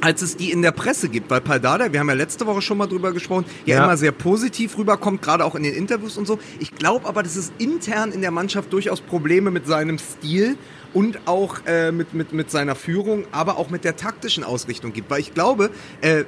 [0.00, 1.28] als es die in der Presse gibt.
[1.30, 3.84] Weil Paul Dardai, wir haben ja letzte Woche schon mal drüber gesprochen, ja, Ja.
[3.84, 6.38] immer sehr positiv rüberkommt, gerade auch in den Interviews und so.
[6.60, 10.56] Ich glaube aber, dass es intern in der Mannschaft durchaus Probleme mit seinem Stil
[10.94, 15.10] und auch äh, mit, mit, mit seiner Führung, aber auch mit der taktischen Ausrichtung gibt.
[15.10, 16.24] Weil ich glaube, äh,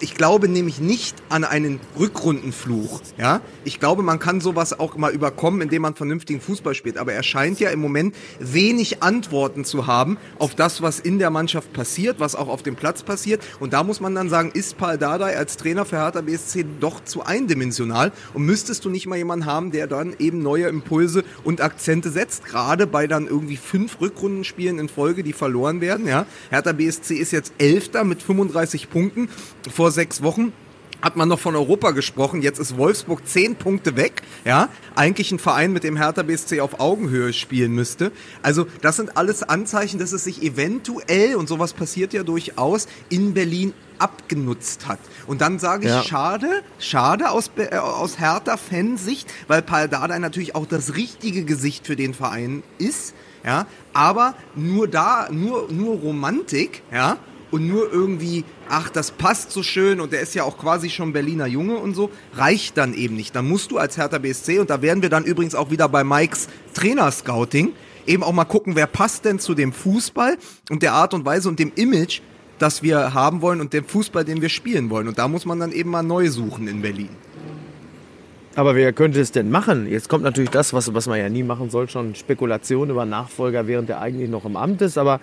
[0.00, 3.00] ich glaube nämlich nicht an einen Rückrundenfluch.
[3.18, 3.40] Ja?
[3.64, 6.98] Ich glaube, man kann sowas auch mal überkommen, indem man vernünftigen Fußball spielt.
[6.98, 11.30] Aber er scheint ja im Moment wenig Antworten zu haben auf das, was in der
[11.30, 13.42] Mannschaft passiert, was auch auf dem Platz passiert.
[13.60, 17.04] Und da muss man dann sagen, ist Paul Dardai als Trainer für Hertha BSC doch
[17.04, 18.12] zu eindimensional?
[18.34, 22.44] Und müsstest du nicht mal jemanden haben, der dann eben neue Impulse und Akzente setzt?
[22.44, 26.06] Gerade bei dann irgendwie fünf Rückrundenspielen in Folge, die verloren werden.
[26.06, 26.26] Ja?
[26.50, 29.28] Hertha BSC ist jetzt Elfter mit 35 Punkten.
[29.70, 30.52] Vor sechs Wochen
[31.02, 32.40] hat man noch von Europa gesprochen.
[32.40, 34.22] Jetzt ist Wolfsburg zehn Punkte weg.
[34.46, 38.12] Ja, eigentlich ein Verein, mit dem Hertha BSC auf Augenhöhe spielen müsste.
[38.42, 43.34] Also das sind alles Anzeichen, dass es sich eventuell und sowas passiert ja durchaus in
[43.34, 44.98] Berlin abgenutzt hat.
[45.26, 46.02] Und dann sage ich, Ja.
[46.02, 51.96] schade, schade aus, äh, aus Hertha-Fansicht, weil Paul Dardai natürlich auch das richtige Gesicht für
[51.96, 53.14] den Verein ist.
[53.44, 57.16] Ja, aber nur da, nur, nur Romantik, ja,
[57.56, 61.14] und nur irgendwie, ach, das passt so schön und der ist ja auch quasi schon
[61.14, 63.34] Berliner Junge und so, reicht dann eben nicht.
[63.34, 66.04] Dann musst du als Hertha BSC, und da wären wir dann übrigens auch wieder bei
[66.04, 67.72] Mikes Trainerscouting,
[68.06, 70.36] eben auch mal gucken, wer passt denn zu dem Fußball
[70.68, 72.20] und der Art und Weise und dem Image,
[72.58, 75.08] das wir haben wollen und dem Fußball, den wir spielen wollen.
[75.08, 77.08] Und da muss man dann eben mal neu suchen in Berlin.
[78.54, 79.86] Aber wer könnte es denn machen?
[79.86, 83.66] Jetzt kommt natürlich das, was, was man ja nie machen soll, schon Spekulation über Nachfolger,
[83.66, 84.98] während er eigentlich noch im Amt ist.
[84.98, 85.20] Aber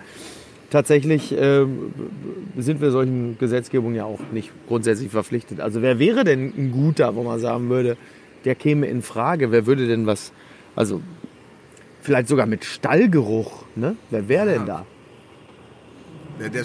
[0.74, 1.94] tatsächlich ähm,
[2.56, 5.60] sind wir solchen Gesetzgebungen ja auch nicht grundsätzlich verpflichtet.
[5.60, 7.96] Also wer wäre denn ein guter, wo man sagen würde,
[8.44, 9.52] der käme in Frage?
[9.52, 10.32] Wer würde denn was,
[10.74, 11.00] also
[12.00, 13.94] vielleicht sogar mit Stallgeruch, ne?
[14.10, 14.84] Wer wäre denn da?
[16.40, 16.64] Der, der,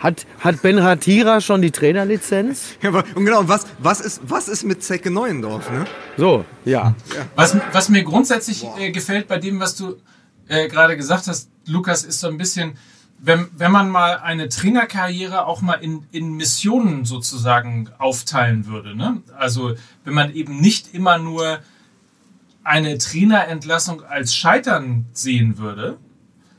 [0.00, 2.76] Hat, hat Ben Hatira schon die Trainerlizenz?
[2.82, 5.70] ja, aber- und genau, was, was, ist, was ist mit Zecke Neuendorf?
[5.70, 5.84] Ne?
[6.16, 6.96] So, ja.
[7.36, 9.94] Was, was mir grundsätzlich äh, gefällt bei dem, was du
[10.48, 12.76] äh, gerade gesagt hast, Lukas, ist so ein bisschen,
[13.18, 18.94] wenn, wenn man mal eine Trainerkarriere auch mal in, in Missionen sozusagen aufteilen würde.
[18.94, 19.22] Ne?
[19.36, 19.74] Also
[20.04, 21.60] wenn man eben nicht immer nur
[22.62, 25.98] eine Trainerentlassung als Scheitern sehen würde,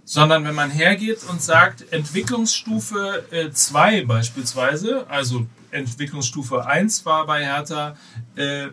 [0.05, 7.97] sondern wenn man hergeht und sagt, Entwicklungsstufe 2 beispielsweise, also Entwicklungsstufe 1 war bei Hertha
[8.37, 8.67] äh,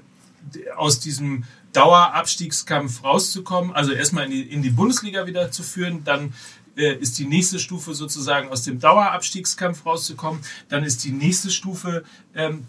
[0.77, 6.27] aus diesem Dauerabstiegskampf rauszukommen, also erstmal in die, in die Bundesliga wieder zu führen, dann
[6.27, 6.33] äh,
[6.77, 12.65] ist die nächste Stufe sozusagen aus dem Dauerabstiegskampf rauszukommen, dann ist die nächste Stufe ähm,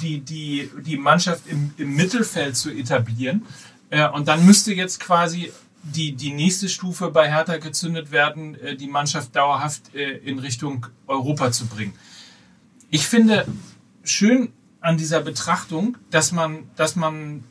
[0.00, 3.44] die, die, die Mannschaft im, im Mittelfeld zu etablieren
[3.92, 5.52] äh, und dann müsste jetzt quasi
[5.82, 10.86] die, die nächste Stufe bei Hertha gezündet werden, äh, die Mannschaft dauerhaft äh, in Richtung
[11.06, 11.92] Europa zu bringen.
[12.90, 13.46] Ich finde
[14.02, 17.44] schön an dieser Betrachtung, dass man, dass man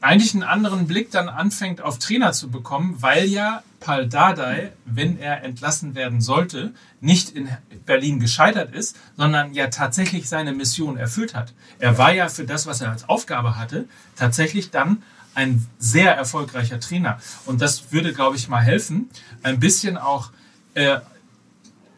[0.00, 5.18] eigentlich einen anderen Blick dann anfängt auf Trainer zu bekommen, weil ja Paul Dardai, wenn
[5.18, 7.48] er entlassen werden sollte, nicht in
[7.86, 11.52] Berlin gescheitert ist, sondern ja tatsächlich seine Mission erfüllt hat.
[11.78, 13.86] Er war ja für das, was er als Aufgabe hatte,
[14.16, 15.02] tatsächlich dann
[15.34, 17.18] ein sehr erfolgreicher Trainer.
[17.46, 19.08] Und das würde, glaube ich, mal helfen,
[19.42, 20.30] ein bisschen auch
[20.74, 21.00] äh,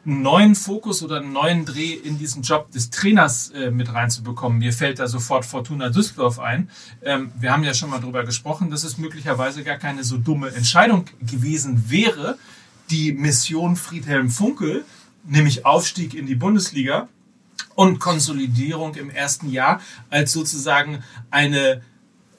[0.04, 4.58] einen neuen Fokus oder einen neuen Dreh in diesen Job des Trainers äh, mit reinzubekommen.
[4.58, 6.70] Mir fällt da sofort Fortuna Düsseldorf ein.
[7.02, 10.50] Ähm, wir haben ja schon mal drüber gesprochen, dass es möglicherweise gar keine so dumme
[10.50, 12.36] Entscheidung gewesen wäre,
[12.90, 14.84] die Mission Friedhelm Funkel,
[15.24, 17.08] nämlich Aufstieg in die Bundesliga,
[17.74, 21.82] und Konsolidierung im ersten Jahr als sozusagen eine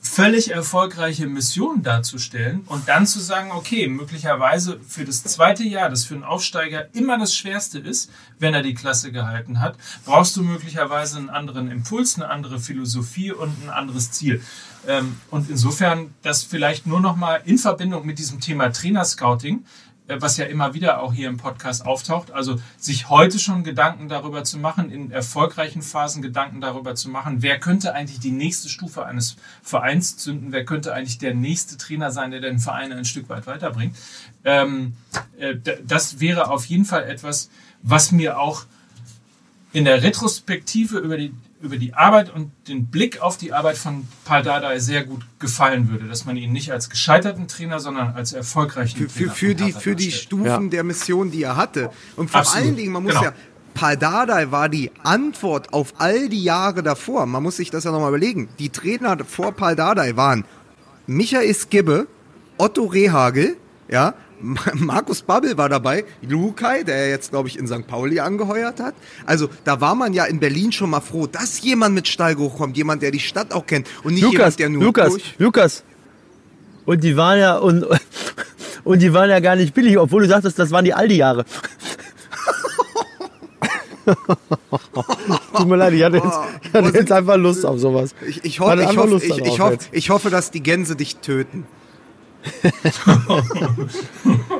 [0.03, 6.03] völlig erfolgreiche Mission darzustellen und dann zu sagen, okay, möglicherweise für das zweite Jahr, das
[6.03, 10.43] für einen Aufsteiger immer das Schwerste ist, wenn er die Klasse gehalten hat, brauchst du
[10.43, 14.43] möglicherweise einen anderen Impuls, eine andere Philosophie und ein anderes Ziel.
[14.85, 19.63] Ähm, und insofern das vielleicht nur noch mal in Verbindung mit diesem Thema Trainerscouting,
[20.07, 22.31] was ja immer wieder auch hier im Podcast auftaucht.
[22.31, 27.41] Also sich heute schon Gedanken darüber zu machen, in erfolgreichen Phasen Gedanken darüber zu machen,
[27.41, 32.11] wer könnte eigentlich die nächste Stufe eines Vereins zünden, wer könnte eigentlich der nächste Trainer
[32.11, 33.95] sein, der den Verein ein Stück weit weiterbringt.
[34.43, 34.93] Ähm,
[35.37, 37.49] äh, das wäre auf jeden Fall etwas,
[37.81, 38.65] was mir auch
[39.71, 41.33] in der Retrospektive über die
[41.63, 45.89] über die Arbeit und den Blick auf die Arbeit von Paul Dardai sehr gut gefallen
[45.89, 49.55] würde, dass man ihn nicht als gescheiterten Trainer, sondern als erfolgreichen für, Trainer für, für
[49.55, 50.59] die für die Stufen ja.
[50.59, 52.67] der Mission, die er hatte und vor Absolut.
[52.67, 53.23] allen Dingen, man muss Genau.
[53.23, 53.33] ja
[53.73, 57.25] Paul Dardai war die Antwort auf all die Jahre davor.
[57.25, 58.49] Man muss sich das ja nochmal überlegen.
[58.59, 60.45] Die Trainer vor Paul Dardai waren
[61.07, 62.07] Michael Skibbe,
[62.57, 63.57] Otto Rehagel,
[63.89, 67.87] ja, Markus Babbel war dabei, Lukai, der jetzt, glaube ich, in St.
[67.87, 68.93] Pauli angeheuert hat.
[69.25, 72.75] Also da war man ja in Berlin schon mal froh, dass jemand mit Stallgeruch kommt,
[72.75, 75.35] jemand, der die Stadt auch kennt und nicht Lukas, jemand, der nur Lukas, durch...
[75.37, 75.83] Lukas.
[76.85, 77.85] Und die waren ja und,
[78.83, 81.45] und die waren ja gar nicht billig, obwohl du sagtest, das waren die Aldi-Jahre.
[85.55, 88.13] Tut mir leid, ich hatte, jetzt, ich hatte jetzt einfach Lust auf sowas.
[88.27, 91.65] Ich, ich, hoffe, ich, hoffe, ich, hoffe, ich hoffe, dass die Gänse dich töten.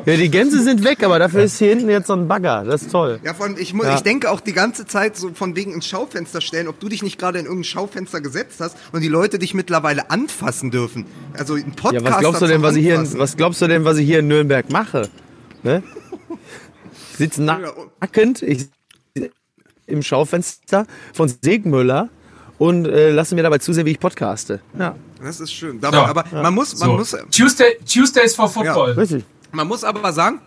[0.06, 2.66] Ja, die Gänse sind weg, aber dafür ist hier hinten jetzt so ein Bagger.
[2.66, 3.20] Das ist toll.
[3.24, 3.96] Ja, vor allem, ich, Ja.
[3.96, 7.04] ich denke auch die ganze Zeit so von wegen ins Schaufenster stellen, ob du dich
[7.04, 11.06] nicht gerade in irgendein Schaufenster gesetzt hast und die Leute dich mittlerweile anfassen dürfen.
[11.38, 12.06] Also ein Podcast.
[12.06, 14.06] Ja, was glaubst du denn, was ich hier, in, was glaubst du denn, was ich
[14.06, 15.10] hier in Nürnberg mache?
[15.64, 15.84] Ne?
[17.12, 18.70] Ich sitze nackend ich
[19.86, 22.10] im Schaufenster von Segmüller
[22.58, 24.62] und äh, lasse mir dabei zusehen, wie ich podcaste.
[24.80, 25.80] Ja, Das ist schön.
[25.84, 26.06] Aber, Ja.
[26.06, 26.98] aber man muss, man So.
[26.98, 28.92] muss, Tuesday, Tuesdays for Football.
[28.92, 29.24] richtig.
[29.52, 30.40] man muss aber sagen,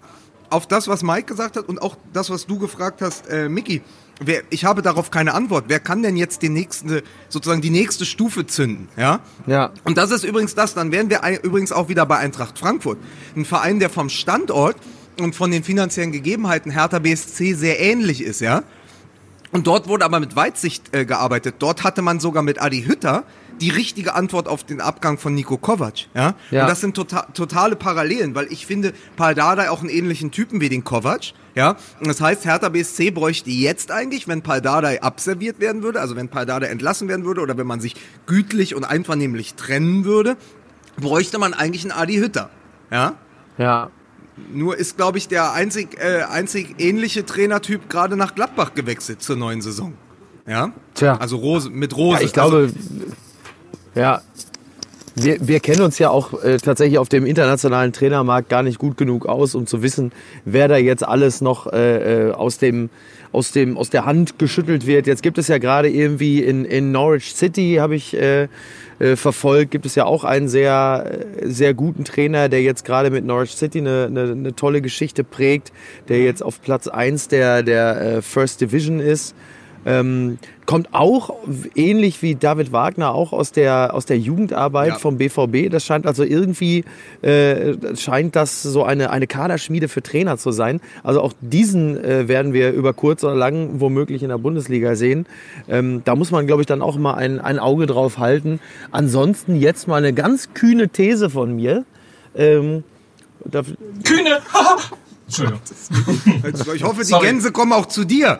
[0.50, 3.82] auf das, was Mike gesagt hat und auch das, was du gefragt hast, äh, Mickey,
[4.20, 5.64] wer, ich habe darauf keine Antwort.
[5.68, 8.88] Wer kann denn jetzt den nächsten, sozusagen die nächste Stufe zünden?
[8.96, 9.20] Ja.
[9.46, 9.70] Ja.
[9.84, 12.98] Und das ist übrigens das, dann wären wir ein- übrigens auch wieder bei Eintracht Frankfurt.
[13.34, 14.76] Ein Verein, der vom Standort
[15.20, 18.62] und von den finanziellen Gegebenheiten Hertha BSC sehr ähnlich ist, ja.
[19.52, 21.56] Und dort wurde aber mit Weitsicht äh, gearbeitet.
[21.60, 23.24] Dort hatte man sogar mit Adi Hütter
[23.60, 26.06] die richtige Antwort auf den Abgang von Nico Kovac.
[26.14, 26.34] Ja?
[26.50, 26.62] Ja.
[26.62, 30.60] Und das sind tota totale Parallelen, weil ich finde Paul Dardai auch einen ähnlichen Typen
[30.60, 31.32] wie den Kovac.
[31.54, 31.76] Ja?
[32.00, 36.16] Und das heißt, Hertha BSC bräuchte jetzt eigentlich, wenn Paul Dardai abserviert werden würde, also
[36.16, 37.94] wenn Paul Dardai entlassen werden würde oder wenn man sich
[38.26, 40.36] gütlich und einvernehmlich trennen würde,
[41.00, 42.50] bräuchte man eigentlich einen Adi Hütter.
[42.90, 43.14] Ja?
[43.58, 43.90] Ja.
[44.52, 49.36] Nur ist, glaube ich, der einzig, äh, einzig ähnliche Trainertyp gerade nach Gladbach gewechselt zur
[49.36, 49.94] neuen Saison.
[50.46, 50.72] Ja?
[50.94, 51.16] Tja.
[51.16, 52.20] Also Rose, mit Rose.
[52.20, 52.74] Ja, ich glaube, Also,
[53.96, 54.22] ja,
[55.18, 58.98] wir, wir kennen uns ja auch äh, tatsächlich auf dem internationalen Trainermarkt gar nicht gut
[58.98, 60.12] genug aus, um zu wissen,
[60.44, 62.90] wer da jetzt alles noch äh, äh, aus, dem,
[63.32, 65.06] aus, dem, aus der Hand geschüttelt wird.
[65.06, 68.48] Jetzt gibt es ja gerade irgendwie in, in Norwich City, habe ich äh,
[68.98, 73.10] äh, verfolgt, gibt es ja auch einen sehr, äh, sehr guten Trainer, der jetzt gerade
[73.10, 75.72] mit Norwich City eine, eine, eine tolle Geschichte prägt,
[76.08, 79.34] der jetzt auf Platz 1 der, der äh, First Division ist.
[79.88, 81.30] Ähm, kommt auch
[81.76, 84.98] ähnlich wie David Wagner auch aus der aus der Jugendarbeit Ja.
[84.98, 85.70] vom BVB.
[85.70, 86.84] Das scheint also irgendwie
[87.22, 90.80] äh, scheint das so eine eine Kaderschmiede für Trainer zu sein.
[91.04, 95.24] Also auch diesen äh, werden wir über kurz oder lang womöglich in der Bundesliga sehen.
[95.68, 98.58] Ähm, da muss man glaube ich dann auch mal ein, ein Auge drauf halten.
[98.90, 101.84] Ansonsten jetzt mal eine ganz kühne These von mir.
[102.36, 102.82] Ähm,
[103.44, 103.62] da,
[104.02, 104.40] Kühne!
[105.26, 105.60] Entschuldigung.
[106.74, 107.26] ich hoffe, die Sorry.
[107.26, 108.38] Gänse kommen auch zu dir.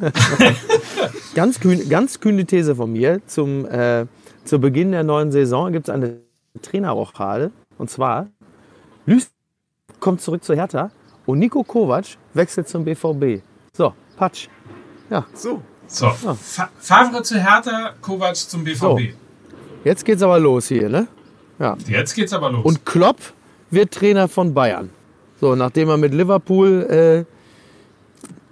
[1.34, 3.20] ganz, kühn, ganz kühne These von mir.
[3.26, 4.06] Zum, äh,
[4.44, 6.20] zu Beginn der neuen Saison gibt es eine
[6.62, 7.50] Trainerrochade.
[7.78, 8.28] Und zwar,
[9.06, 9.30] Lüß
[10.00, 10.90] kommt zurück zu Hertha
[11.26, 13.42] und Nico Kovac wechselt zum BVB.
[13.72, 14.48] So, Patsch.
[15.10, 15.62] Ja, So.
[15.86, 18.78] So, Fa Favre zu Hertha, Kovac zum BVB.
[18.78, 18.98] So.
[19.84, 21.06] jetzt geht's aber los hier, ne?
[21.58, 21.76] Ja.
[21.86, 22.64] Jetzt geht's aber los.
[22.64, 23.18] Und Klopp
[23.70, 24.90] wird Trainer von Bayern.
[25.40, 27.33] So, nachdem er mit Liverpool äh,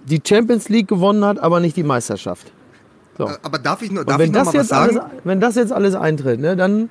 [0.05, 2.51] die Champions League gewonnen hat, aber nicht die Meisterschaft.
[3.17, 3.29] So.
[3.43, 5.11] Aber darf ich, noch- Und darf ich wenn noch das, mal was jetzt alles, sagen?
[5.23, 6.89] wenn das jetzt alles eintritt, ne, dann,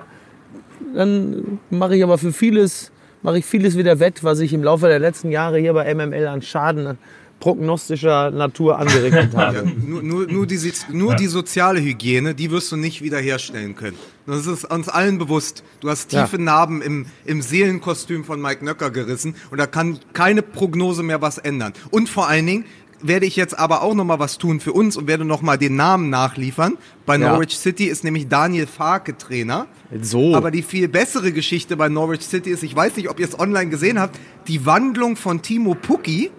[0.95, 4.87] dann mache ich aber für vieles, mache ich vieles wieder wett, was ich im Laufe
[4.87, 6.97] der letzten Jahre hier bei MML an Schaden
[7.39, 9.65] prognostischer Natur angerichtet habe.
[9.85, 10.57] Nur, nur, nur, die,
[10.93, 13.97] nur die soziale Hygiene, die wirst du nicht wiederherstellen können.
[14.25, 15.61] Das ist uns allen bewusst.
[15.81, 16.41] Du hast tiefe Ja.
[16.41, 21.37] Narben im, im Seelenkostüm von Mike Nöcker gerissen und da kann keine Prognose mehr was
[21.37, 21.73] ändern.
[21.91, 22.65] Und vor allen Dingen,
[23.03, 25.57] werde ich jetzt aber auch noch mal was tun für uns und werde noch mal
[25.57, 26.77] den Namen nachliefern.
[27.05, 27.31] Bei Ja.
[27.33, 29.67] Norwich City ist nämlich Daniel Farke Trainer.
[30.01, 30.35] So.
[30.35, 33.37] Aber die viel bessere Geschichte bei Norwich City ist, ich weiß nicht, ob ihr es
[33.39, 36.31] online gesehen habt, die Wandlung von Timo Pukki,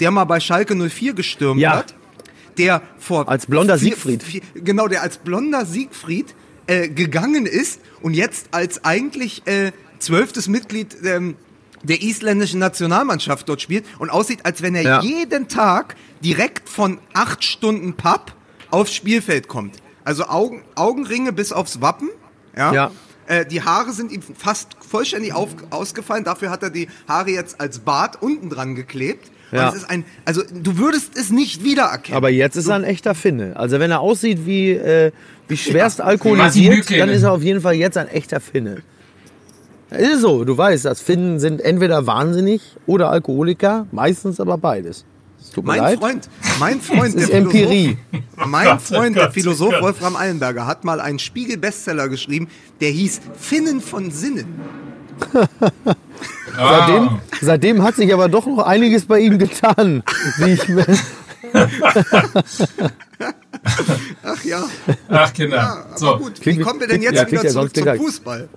[0.00, 1.76] der mal bei Schalke 04 gestürmt Ja.
[1.76, 1.94] hat,
[2.58, 4.22] der vor Als blonder vier- Siegfried.
[4.22, 6.34] vier- genau, der als blonder Siegfried
[6.66, 11.36] äh, gegangen ist und jetzt als eigentlich äh, zwölftes Mitglied ähm,
[11.82, 15.00] der isländischen Nationalmannschaft dort spielt und aussieht, als wenn er Ja.
[15.00, 18.32] jeden Tag direkt von acht Stunden Pub
[18.70, 19.76] aufs Spielfeld kommt.
[20.04, 22.10] Also Augen, Augenringe bis aufs Wappen.
[22.56, 22.72] Ja.
[22.72, 22.90] Ja.
[23.26, 26.24] Äh, die Haare sind ihm fast vollständig auf, ausgefallen.
[26.24, 29.30] Dafür hat er die Haare jetzt als Bart unten dran geklebt.
[29.52, 29.68] Ja.
[29.68, 32.16] Und es ist ein, also du würdest es nicht wiedererkennen.
[32.16, 33.56] Aber jetzt ist er ein echter Finne.
[33.56, 35.12] Also wenn er aussieht wie, äh,
[35.48, 38.82] wie schwerst alkoholisiert, dann ist er auf jeden Fall jetzt ein echter Finne.
[39.90, 45.04] Ist so, du weißt, dass Finnen sind entweder wahnsinnig oder Alkoholiker, meistens aber beides.
[45.40, 45.98] Es tut mir Mein leid.
[45.98, 46.28] Freund,
[46.60, 47.96] mein Freund, Das ist der Empirie.
[48.10, 49.82] Philosoph, mein Gott, Freund, Gott, der Philosoph Gott.
[49.82, 52.48] Wolfram Eilenberger hat mal einen Spiegel-Bestseller geschrieben,
[52.80, 54.46] der hieß Finnen von Sinnen.
[56.56, 57.20] Seitdem, Ah.
[57.40, 60.02] seitdem hat sich aber doch noch einiges bei ihm getan.
[60.38, 60.62] Wie ich,
[64.22, 64.64] Ach ja,
[65.08, 65.56] Ach, Kinder.
[65.56, 66.18] ja aber so.
[66.18, 66.44] gut.
[66.44, 67.86] Wie kommen wir denn jetzt ja, wieder ja zurück zum.
[67.96, 68.48] Fußball?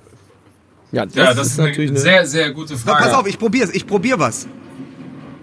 [0.93, 3.03] Ja, das, Ja, das ist ist eine natürlich eine, sehr, sehr gute Na, Frage.
[3.03, 4.47] pass auf, ich probiere es, ich probiere was.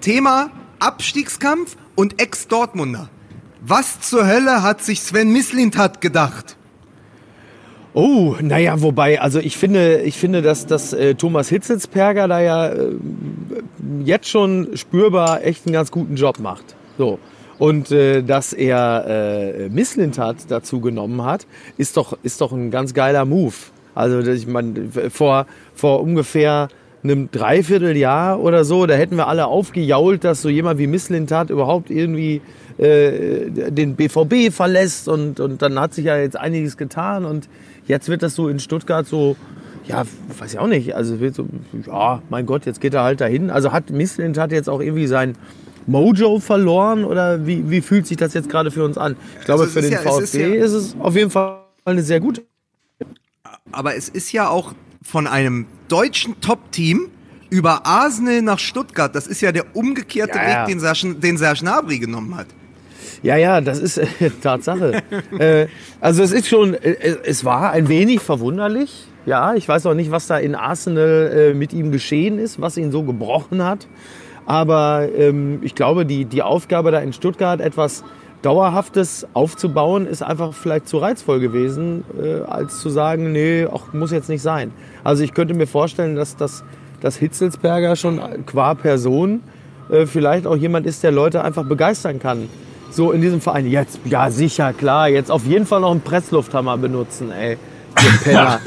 [0.00, 3.10] Thema Abstiegskampf und Ex-Dortmunder.
[3.60, 6.56] Was zur Hölle hat sich Sven Mislintat gedacht?
[7.92, 12.68] Oh, naja, wobei, also ich finde, ich finde, dass, dass äh, Thomas Hitzelsperger da ja
[12.68, 12.92] äh,
[14.04, 16.76] jetzt schon spürbar echt einen ganz guten Job macht.
[16.96, 17.18] So.
[17.58, 22.94] Und äh, dass er äh, Misslintat dazu genommen hat, ist doch, ist doch ein ganz
[22.94, 23.54] geiler Move.
[23.94, 26.68] Also ich meine, vor, vor ungefähr
[27.02, 31.90] einem Dreivierteljahr oder so, da hätten wir alle aufgejault, dass so jemand wie Misslintat überhaupt
[31.90, 32.42] irgendwie
[32.78, 37.48] äh, den BVB verlässt und, und dann hat sich ja jetzt einiges getan und
[37.86, 39.36] jetzt wird das so in Stuttgart so,
[39.86, 40.02] ja,
[40.38, 41.46] weiß ich auch nicht, also es wird so,
[41.86, 43.50] ja, mein Gott, jetzt geht er halt dahin.
[43.50, 45.36] Also hat Misslintat jetzt auch irgendwie sein
[45.86, 49.16] Mojo verloren oder wie, wie fühlt sich das jetzt gerade für uns an?
[49.40, 51.56] Ich glaube, Also für den ja- es ist VfB ja- ist es auf jeden Fall
[51.86, 52.42] eine sehr gute
[53.72, 57.08] Aber es ist ja auch von einem deutschen Top-Team
[57.50, 59.14] über Arsenal nach Stuttgart.
[59.14, 60.60] Das ist ja der umgekehrte Ja, ja.
[60.60, 62.46] Weg, den Serge, den Serge Gnabry genommen hat.
[63.22, 64.06] Ja, ja, das ist äh,
[64.42, 65.02] Tatsache.
[65.38, 65.66] äh,
[66.00, 69.06] also es ist schon, äh, es war ein wenig verwunderlich.
[69.26, 72.76] Ja, ich weiß auch nicht, was da in Arsenal äh, mit ihm geschehen ist, was
[72.76, 73.86] ihn so gebrochen hat.
[74.46, 78.02] Aber ähm, ich glaube, die, die Aufgabe da in Stuttgart etwas
[78.42, 84.10] Dauerhaftes aufzubauen, ist einfach vielleicht zu reizvoll gewesen, äh, als zu sagen, nee, auch muss
[84.10, 84.72] jetzt nicht sein.
[85.04, 86.64] Also ich könnte mir vorstellen, dass das
[87.00, 89.42] dass Hitzelsberger schon qua Person
[89.90, 92.48] äh, vielleicht auch jemand ist, der Leute einfach begeistern kann.
[92.90, 93.66] So in diesem Verein.
[93.66, 97.56] Jetzt, ja sicher, klar, jetzt auf jeden Fall noch einen Presslufthammer benutzen, ey.
[98.24, 98.60] Penner.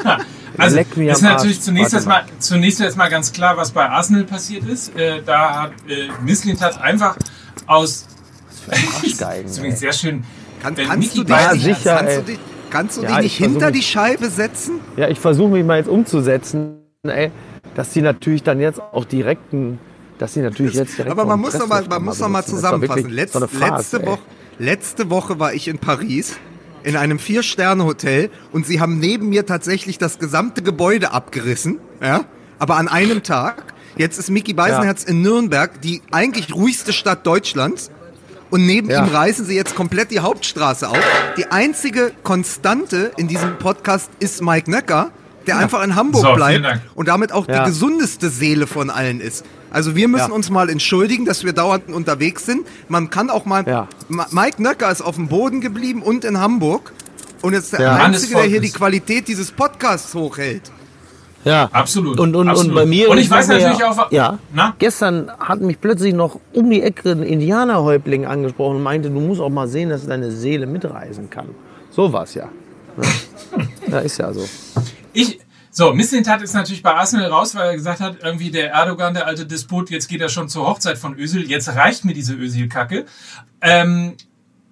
[0.58, 4.66] Also, Leck mich ist natürlich zunächst erstmal, zunächst erstmal ganz klar, was bei Arsenal passiert
[4.66, 4.96] ist.
[4.96, 7.18] Äh, da hat äh, Misslint hat einfach
[7.66, 8.08] aus.
[8.72, 10.24] Arschgeigen, das ist sehr schön.
[10.62, 13.38] Kann, kannst, du dich, Ja, sicher, kannst, du dich, kannst du Ja, dich ich nicht
[13.38, 14.80] hinter versuch- die Scheibe setzen?
[14.96, 17.32] Ja, ich versuche mich mal jetzt umzusetzen, ey,
[17.76, 19.80] dass die natürlich dann jetzt auch direkten,
[20.20, 22.42] dass die natürlich jetzt direkt Aber man muss noch mal, man Presslufthammer muss noch mal
[22.42, 23.10] doch zusammenfassen.
[23.10, 24.06] Letz, so Farce, letzte.
[24.06, 24.20] Woche,
[24.60, 26.38] letzte Woche war ich in Paris
[26.84, 31.80] in einem Vier-Sterne-Hotel und sie haben neben mir tatsächlich das gesamte Gebäude abgerissen.
[32.02, 32.26] Ja?
[32.60, 33.74] Aber an einem Tag.
[33.96, 37.92] Jetzt ist Mickey Beisenherz in Nürnberg, die eigentlich ruhigste Stadt Deutschlands.
[38.54, 39.04] Und neben Ja.
[39.04, 41.00] ihm reißen sie jetzt komplett die Hauptstraße auf.
[41.38, 45.10] Die einzige Konstante in diesem Podcast ist Mike Nöcker,
[45.48, 46.64] der einfach in Hamburg So, bleibt
[46.94, 47.64] und damit auch Ja.
[47.64, 49.44] die gesundeste Seele von allen ist.
[49.72, 50.36] Also wir müssen Ja.
[50.36, 52.68] uns mal entschuldigen, dass wir dauernd unterwegs sind.
[52.90, 53.66] Man kann auch mal.
[53.68, 53.88] Ja.
[54.08, 56.94] Ma- Mike Nöcker ist auf dem Boden geblieben und in Hamburg.
[57.42, 57.96] Und ist der Ja.
[57.96, 58.70] Einzige, der hier die.
[58.70, 60.72] Qualität dieses Podcasts hochhält.
[61.44, 61.70] Ja.
[61.72, 62.20] Absolut.
[62.20, 62.72] Und, und, absolut.
[62.72, 63.10] und bei mir.
[63.10, 64.12] Und ich weiß natürlich ja, auch.
[64.12, 64.40] Ja.
[64.54, 64.76] Na?
[64.80, 69.42] Gestern hat mich plötzlich noch um die Ecke ein Indianerhäuptling angesprochen und meinte, du musst
[69.42, 71.50] auch mal sehen, dass deine Seele mitreisen kann.
[71.92, 72.50] So war's ja.
[73.88, 74.48] Ja, ist ja so.
[75.12, 79.14] Ich, so, Misslintat ist natürlich bei Arsenal raus, weil er gesagt hat, irgendwie der Erdogan,
[79.14, 82.36] der alte Despot, jetzt geht er schon zur Hochzeit von Özil, jetzt reicht mir diese
[82.36, 83.06] Özil-Kacke.
[83.62, 84.14] Ähm,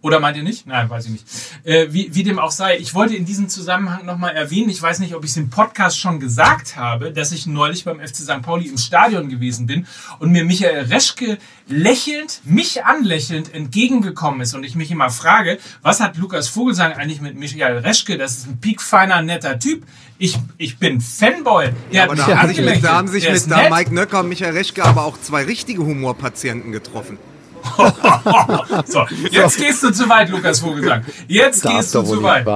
[0.02, 0.66] oder meint ihr nicht?
[0.66, 1.26] Nein, weiß ich nicht.
[1.64, 5.00] Äh, wie, wie dem auch sei, ich wollte in diesem Zusammenhang nochmal erwähnen, ich weiß
[5.00, 8.42] nicht, ob ich es im Podcast schon gesagt habe, dass ich neulich beim FC St.
[8.42, 9.86] Pauli im Stadion gewesen bin
[10.20, 11.38] und mir Michael Reschke
[11.68, 17.22] lächelnd, mich anlächelnd entgegengekommen ist und ich mich immer frage, was hat Lukas Vogelsang eigentlich
[17.22, 18.18] mit Michael Reschke?
[18.18, 19.84] Das ist ein piekfeiner, netter Typ.
[20.18, 21.70] Ich, ich bin Fanboy.
[21.94, 23.70] Der Aber hat da mich haben sich mit, da haben sich Der mit da.
[23.70, 27.18] Mike Nöcker und Michael Reschke aber auch zwei richtige Humorpatienten getroffen.
[28.86, 31.04] so, jetzt gehst du zu weit, Lukas Vogelsang.
[31.28, 32.48] Jetzt Darf gehst du zu weit.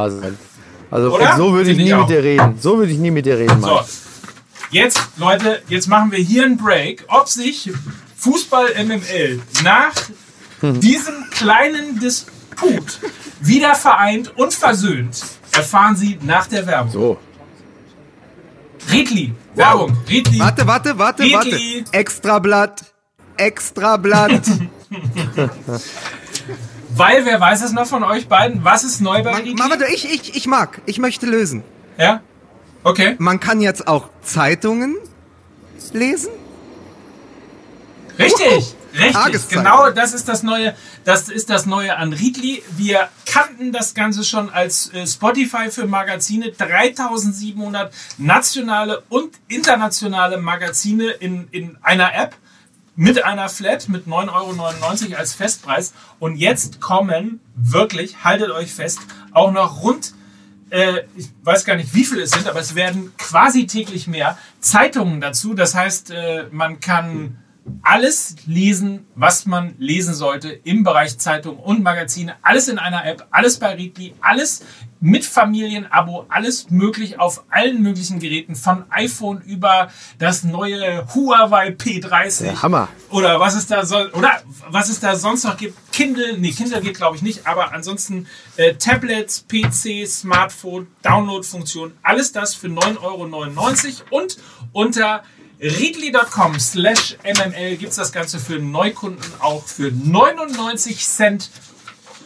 [0.92, 1.36] Also Oder?
[1.36, 2.02] so würde ich nie auch.
[2.02, 2.58] mit dir reden.
[2.60, 3.70] So würde ich nie mit dir reden, Mann.
[3.70, 3.82] So,
[4.72, 7.04] jetzt, Leute, jetzt machen wir hier einen Break.
[7.08, 7.72] Ob sich
[8.18, 9.94] Fußball MML nach
[10.62, 13.00] diesem kleinen Disput
[13.42, 16.92] wieder vereint und versöhnt, erfahren Sie nach der Werbung.
[16.92, 17.18] So.
[18.92, 20.40] Riedli, Werbung, Riedli.
[20.40, 21.48] Warte, warte, warte, warte.
[21.48, 21.86] Riedli.
[21.92, 22.94] Extrablatt.
[23.38, 24.44] Extrablatt.
[26.96, 28.64] Weil, wer weiß es noch von euch beiden?
[28.64, 30.82] Was ist neu bei Man, warte, ich, ich, ich mag.
[30.86, 31.64] Ich möchte lösen.
[31.98, 32.22] Ja?
[32.84, 33.16] Okay.
[33.18, 34.96] Man kann jetzt auch Zeitungen
[35.92, 36.30] lesen.
[38.18, 39.12] Richtig, richtig.
[39.12, 39.64] Tageszeitung.
[39.64, 42.64] Genau, das ist das neue, das ist das neue an Riedli.
[42.78, 46.52] Wir kannten das Ganze schon als äh, Spotify für Magazine.
[46.52, 52.36] 3700 nationale und internationale Magazine in, in einer App
[52.96, 55.94] mit einer Flat mit 9,99 Euro als Festpreis.
[56.20, 59.00] Und jetzt kommen wirklich, haltet euch fest,
[59.32, 60.14] auch noch rund
[60.70, 64.38] äh, ich weiß gar nicht, wie viele es sind, aber es werden quasi täglich mehr
[64.60, 65.54] Zeitungen dazu.
[65.54, 67.38] Das heißt, äh, man kann
[67.82, 72.36] alles lesen, was man lesen sollte im Bereich Zeitung und Magazine.
[72.42, 74.64] Alles in einer App, alles bei Readly, alles
[75.00, 82.44] mit Familienabo, alles möglich auf allen möglichen Geräten, von iPhone über das neue Huawei P30
[82.44, 82.88] Der Hammer.
[83.10, 84.32] oder was es da soll oder
[84.70, 85.78] was es da sonst noch gibt.
[85.92, 92.32] Kindle, nee, Kindle geht glaube ich nicht, aber ansonsten äh, Tablets, PC, Smartphone, Download-Funktion, alles
[92.32, 94.38] das für 9,99 Euro und
[94.72, 95.24] unter
[95.62, 101.50] readly.com slash mml gibt es das Ganze für Neukunden auch für 99 Cent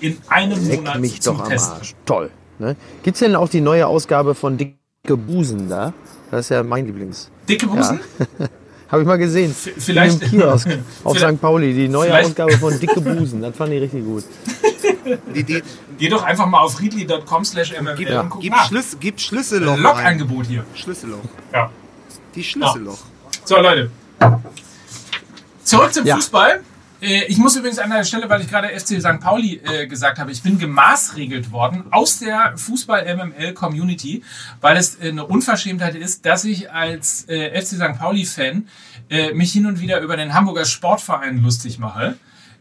[0.01, 1.73] in einem Leck Monat mich zum doch am Testen.
[1.73, 1.95] Arsch.
[2.05, 2.31] Toll.
[2.57, 2.75] Ne?
[3.03, 4.77] Gibt es denn auch die neue Ausgabe von Dicke
[5.17, 5.93] Busen da?
[6.31, 7.29] Das ist ja mein Lieblings.
[7.47, 7.99] Dicke Busen?
[8.89, 9.53] Habe ich mal gesehen.
[9.53, 10.67] vielleicht- In dem Kiosk
[11.03, 11.41] auf Vielleicht- St.
[11.41, 11.73] Pauli.
[11.73, 13.41] Die neue vielleicht- Ausgabe von Dicke Busen.
[13.41, 14.23] Das fand ich richtig gut.
[15.33, 15.63] Die, die,
[15.97, 18.67] Geh doch einfach mal auf readly.com slash mml gib, und guck gib, nach.
[18.67, 19.81] Schlüs, gib Schlüsselloch ein.
[19.81, 20.63] Log-Angebot hier.
[20.75, 21.17] Schlüsselloch.
[21.51, 21.71] Ja.
[22.35, 22.99] Die Schlüsselloch.
[23.49, 23.89] So, Leute.
[25.63, 26.17] Zurück zum Ja.
[26.17, 26.59] Fußball.
[27.01, 29.19] Äh, Ich muss übrigens an der Stelle, weil ich gerade FC St.
[29.19, 34.23] Pauli äh, gesagt habe, ich bin gemaßregelt worden aus der Fußball-MML-Community,
[34.61, 37.97] weil es äh, eine Unverschämtheit ist, dass ich als äh, FC St.
[37.97, 38.67] Pauli-Fan
[39.09, 42.17] äh, mich hin und wieder über den Hamburger Sportverein lustig mache.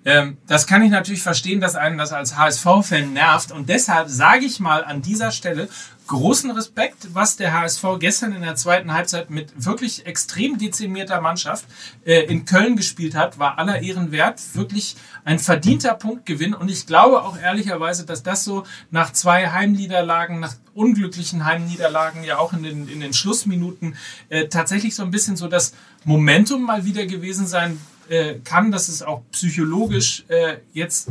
[0.07, 3.53] Ähm, das kann ich natürlich verstehen, dass einen das als HSV-Fan nervt.
[3.53, 5.69] Und deshalb sage ich mal an dieser Stelle
[6.09, 11.65] großen Respekt, was der HSV gestern in der zweiten Halbzeit mit wirklich extrem dezimierter Mannschaft
[12.05, 14.41] äh, in Köln gespielt hat, war aller Ehren wert.
[14.55, 16.55] Wirklich ein verdienter Punktgewinn.
[16.55, 22.39] Und ich glaube auch ehrlicherweise, dass das so nach zwei Heimniederlagen, nach unglücklichen Heimniederlagen, ja
[22.39, 23.97] auch in den, in den Schlussminuten,
[24.29, 28.89] äh, tatsächlich so ein bisschen so das Momentum mal wieder gewesen sein äh, kann, dass
[28.89, 31.09] es auch psychologisch äh, jetzt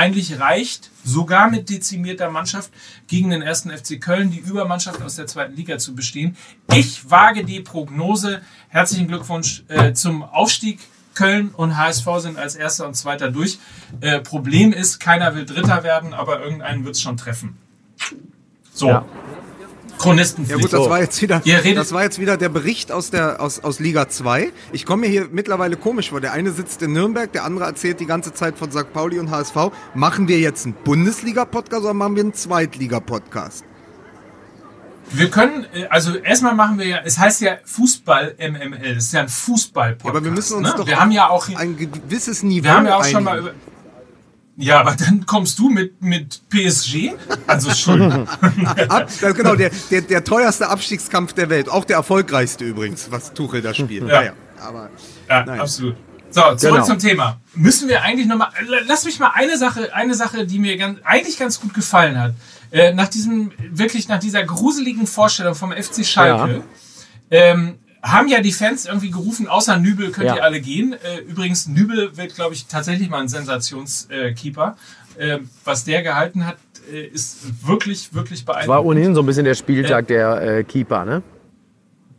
[0.00, 2.72] eigentlich reicht, sogar mit dezimierter Mannschaft
[3.06, 6.38] gegen den ersten FC Köln die Übermannschaft aus der zweiten Liga zu bestehen.
[6.74, 8.40] Ich wage die Prognose.
[8.70, 10.80] Herzlichen Glückwunsch äh, zum Aufstieg.
[11.14, 13.58] Köln und HSV sind als erster und zweiter durch.
[14.00, 17.58] Äh, Problem ist, keiner will Dritter werden, aber irgendeinen wird es schon treffen.
[18.72, 18.88] So.
[18.88, 19.04] Ja.
[20.00, 20.58] Chronistenpflicht.
[20.58, 21.42] Ja gut, das war jetzt wieder,
[21.74, 24.52] das war jetzt wieder der Bericht aus der aus, aus Liga 2.
[24.72, 26.20] Ich komme mir hier mittlerweile komisch vor.
[26.20, 28.92] Der eine sitzt in Nürnberg, der andere erzählt die ganze Zeit von St.
[28.92, 29.70] Pauli und HSV.
[29.94, 33.64] Machen wir jetzt einen Bundesliga-Podcast oder machen wir einen Zweitliga-Podcast?
[35.12, 39.12] Wir können, äh, also erstmal machen wir ja, es heißt ja Fußball MML, das ist
[39.12, 40.04] ja ein Fußball-Podcast.
[40.04, 40.74] Ja, aber wir müssen uns ne?
[40.76, 43.54] doch Wir haben ja auch, ein gewisses Niveau wir haben ja auch schon mal über.
[44.60, 47.12] Ja, aber dann kommst du mit, mit PSG?
[47.46, 48.28] Also Entschuldigung.
[48.88, 51.68] Ab, genau, der, der, der teuerste Abstiegskampf der Welt.
[51.68, 54.02] Auch der erfolgreichste übrigens, was Tuchel da spielt.
[54.02, 54.20] Ja.
[54.20, 54.90] Naja, aber
[55.28, 55.60] Ja, Nein.
[55.60, 55.96] absolut.
[56.30, 56.84] So, zurück Genau.
[56.84, 57.40] zum Thema.
[57.54, 58.50] Müssen wir eigentlich nochmal,
[58.86, 62.34] lass mich mal eine Sache, eine Sache, die mir ganz, eigentlich ganz gut gefallen hat.
[62.70, 66.62] Äh, nach diesem, wirklich nach dieser gruseligen Vorstellung vom FC Schalke,
[67.32, 70.36] ähm, haben ja die Fans irgendwie gerufen, außer Nübel könnt Ja.
[70.36, 70.94] ihr alle gehen.
[70.94, 74.76] Äh, übrigens, Nübel wird, glaube ich, tatsächlich mal ein Sensationskeeper.
[75.18, 76.56] Äh, was der gehalten hat,
[76.90, 78.86] äh, ist wirklich, wirklich Das war beeindruckend.
[78.90, 81.22] ohnehin so ein bisschen der Spieltag der Keeper, ne?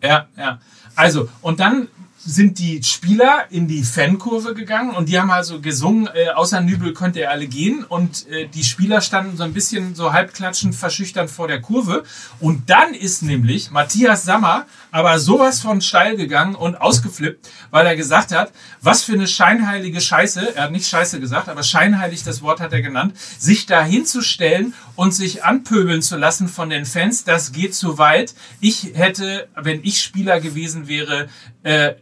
[0.03, 0.59] Ja, ja.
[0.95, 1.87] Also, und dann
[2.23, 6.93] sind die Spieler in die Fankurve gegangen und die haben also gesungen, äh, außer Nübel
[6.93, 7.83] könnt ihr alle gehen.
[7.83, 12.03] Und äh, die Spieler standen so ein bisschen so halbklatschend, verschüchtert vor der Kurve.
[12.39, 17.95] Und dann ist nämlich Matthias Sammer aber sowas von steil gegangen und ausgeflippt, weil er
[17.95, 22.41] gesagt hat, was für eine scheinheilige Scheiße, er hat nicht Scheiße gesagt, aber scheinheilig, das
[22.41, 27.23] Wort hat er genannt, sich da hinzustellen und sich anpöbeln zu lassen von den Fans,
[27.23, 28.35] das geht zu weit.
[28.59, 31.29] Ich hätte, wenn ich Spieler gewesen wäre,
[31.63, 31.93] äh,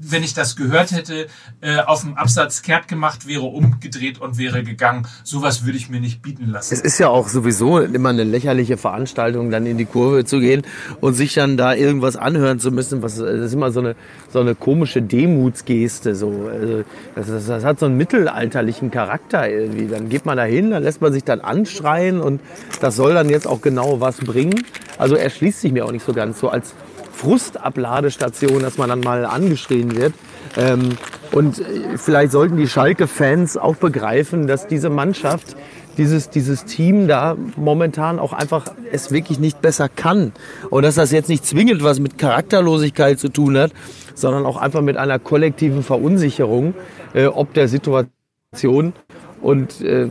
[0.00, 1.26] wenn ich das gehört hätte,
[1.60, 5.06] äh, auf dem Absatz kehrt gemacht, wäre umgedreht und wäre gegangen.
[5.24, 6.74] Sowas würde ich mir nicht bieten lassen.
[6.74, 10.62] Es ist ja auch sowieso immer eine lächerliche Veranstaltung, dann in die Kurve zu gehen
[11.00, 13.02] und sich dann da irgendwas anhören zu müssen.
[13.02, 13.96] Was, das ist immer so eine,
[14.32, 16.14] so eine komische Demutsgeste.
[16.14, 16.50] So.
[16.52, 19.86] Also das, das, das hat so einen mittelalterlichen Charakter irgendwie.
[19.86, 22.40] Dann geht man da hin, dann lässt man sich dann anschreien und
[22.80, 24.64] das soll dann jetzt auch genau was bringen.
[24.98, 26.74] Also erschließt sich mir auch nicht so ganz so als
[27.18, 30.14] Frustabladestation, dass man dann mal angeschrien wird.
[30.56, 30.96] Ähm,
[31.32, 35.56] und äh, vielleicht sollten die Schalke-Fans auch begreifen, dass diese Mannschaft,
[35.96, 40.32] dieses, dieses Team da momentan auch einfach es wirklich nicht besser kann.
[40.70, 43.72] Und dass das jetzt nicht zwingend was mit Charakterlosigkeit zu tun hat,
[44.14, 46.74] sondern auch einfach mit einer kollektiven Verunsicherung
[47.14, 48.92] äh, ob der Situation.
[49.40, 50.08] Und äh,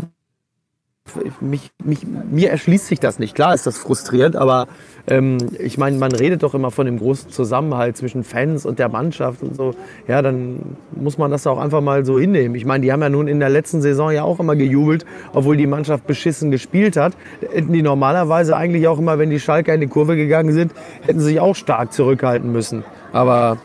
[1.42, 3.36] mich, mich, mir erschließt sich das nicht.
[3.36, 4.68] Klar ist das frustrierend, aber
[5.08, 8.90] ähm, ich meine, man redet doch immer von dem großen Zusammenhalt zwischen Fans und der
[8.90, 9.74] Mannschaft und so.
[10.08, 12.56] Ja, dann muss man das auch einfach mal so hinnehmen.
[12.56, 15.58] Ich meine, die haben ja nun in der letzten Saison ja auch immer gejubelt, obwohl
[15.58, 17.14] die Mannschaft beschissen gespielt hat.
[17.52, 21.20] Hätten die normalerweise eigentlich auch immer, wenn die Schalker in die Kurve gegangen sind, hätten
[21.20, 22.84] sie sich auch stark zurückhalten müssen.
[23.14, 23.58] Aber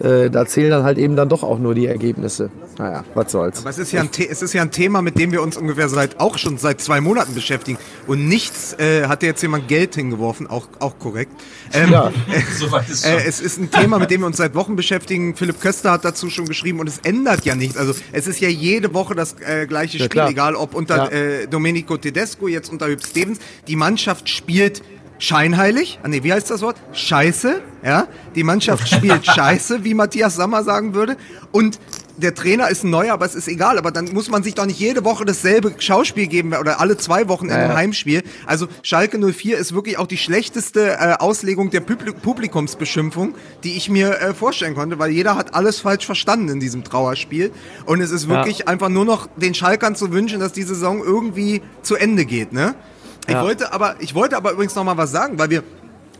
[0.00, 2.50] äh, da zählen dann halt eben dann doch auch nur die Ergebnisse.
[2.78, 3.60] Naja, was soll's.
[3.60, 5.88] Aber es ist, ja ein es ist ja ein Thema, mit dem wir uns ungefähr
[5.88, 7.78] seit auch schon seit zwei Monaten beschäftigen.
[8.06, 11.32] Und nichts äh, hat jetzt jemand Geld hingeworfen, auch, auch korrekt.
[11.72, 12.12] Ähm, ja,
[12.58, 15.36] soweit ist äh, es ist ein Thema, mit dem wir uns seit Wochen beschäftigen.
[15.36, 17.76] Philipp Köster hat dazu schon geschrieben und es ändert ja nichts.
[17.76, 21.08] Also es ist ja jede Woche das äh, gleiche Spiel, ja, egal ob unter ja.
[21.10, 23.38] äh, Domenico Tedesco, jetzt unter Hüb Stevens.
[23.68, 24.82] Die Mannschaft spielt
[25.18, 26.76] scheinheilig, ah nee, wie heißt das Wort?
[26.92, 28.06] Scheiße, ja.
[28.34, 31.16] Die Mannschaft spielt Scheiße, wie Matthias Sammer sagen würde.
[31.52, 31.78] Und
[32.16, 33.78] der Trainer ist neuer, aber es ist egal.
[33.78, 37.28] Aber dann muss man sich doch nicht jede Woche dasselbe Schauspiel geben oder alle zwei
[37.28, 37.76] Wochen in einem ja.
[37.76, 38.22] Heimspiel.
[38.46, 43.34] Also Schalke 04 ist wirklich auch die schlechteste äh, Auslegung der Publik Publikumsbeschimpfung,
[43.64, 47.50] die ich mir äh, vorstellen konnte, weil jeder hat alles falsch verstanden in diesem Trauerspiel.
[47.86, 48.66] Und es ist wirklich ja.
[48.66, 52.74] einfach nur noch den Schalkern zu wünschen, dass die Saison irgendwie zu Ende geht, ne?
[53.26, 55.62] Ich wollte aber, ich wollte aber übrigens noch mal was sagen, weil wir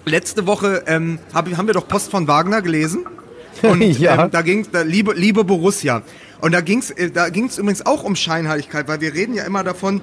[0.05, 3.07] letzte Woche ähm, hab, haben wir doch Post von Wagner gelesen.
[3.63, 4.25] Und ja.
[4.25, 6.03] ähm, da ging es, liebe, liebe Borussia.
[6.41, 9.45] Und da ging es äh, da ging's übrigens auch um Scheinheiligkeit, weil wir reden ja
[9.45, 10.01] immer davon,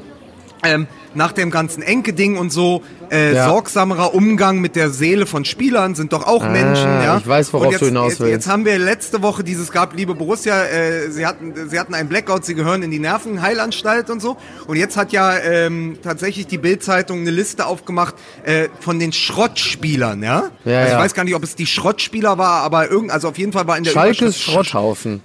[0.63, 3.47] ähm, nach dem ganzen Enke-Ding und so, äh, ja.
[3.47, 6.87] sorgsamerer Umgang mit der Seele von Spielern sind doch auch ah, Menschen.
[6.87, 7.17] Ja?
[7.17, 8.31] Ich weiß, worauf jetzt, du hinaus willst.
[8.31, 12.07] Jetzt, haben wir letzte Woche dieses gab, liebe Borussia, äh, sie, hatten, sie hatten einen
[12.07, 14.37] Blackout, sie gehören in die Nervenheilanstalt und so.
[14.67, 20.23] Und jetzt hat ja ähm, tatsächlich die Bild-Zeitung eine Liste aufgemacht äh, von den Schrottspielern.
[20.23, 20.49] Ja?
[20.63, 23.37] ja also ich weiß gar nicht, ob es die Schrottspieler war, aber irgend, also auf
[23.37, 25.21] jeden Fall war in der Schalkes Schrotthaufen.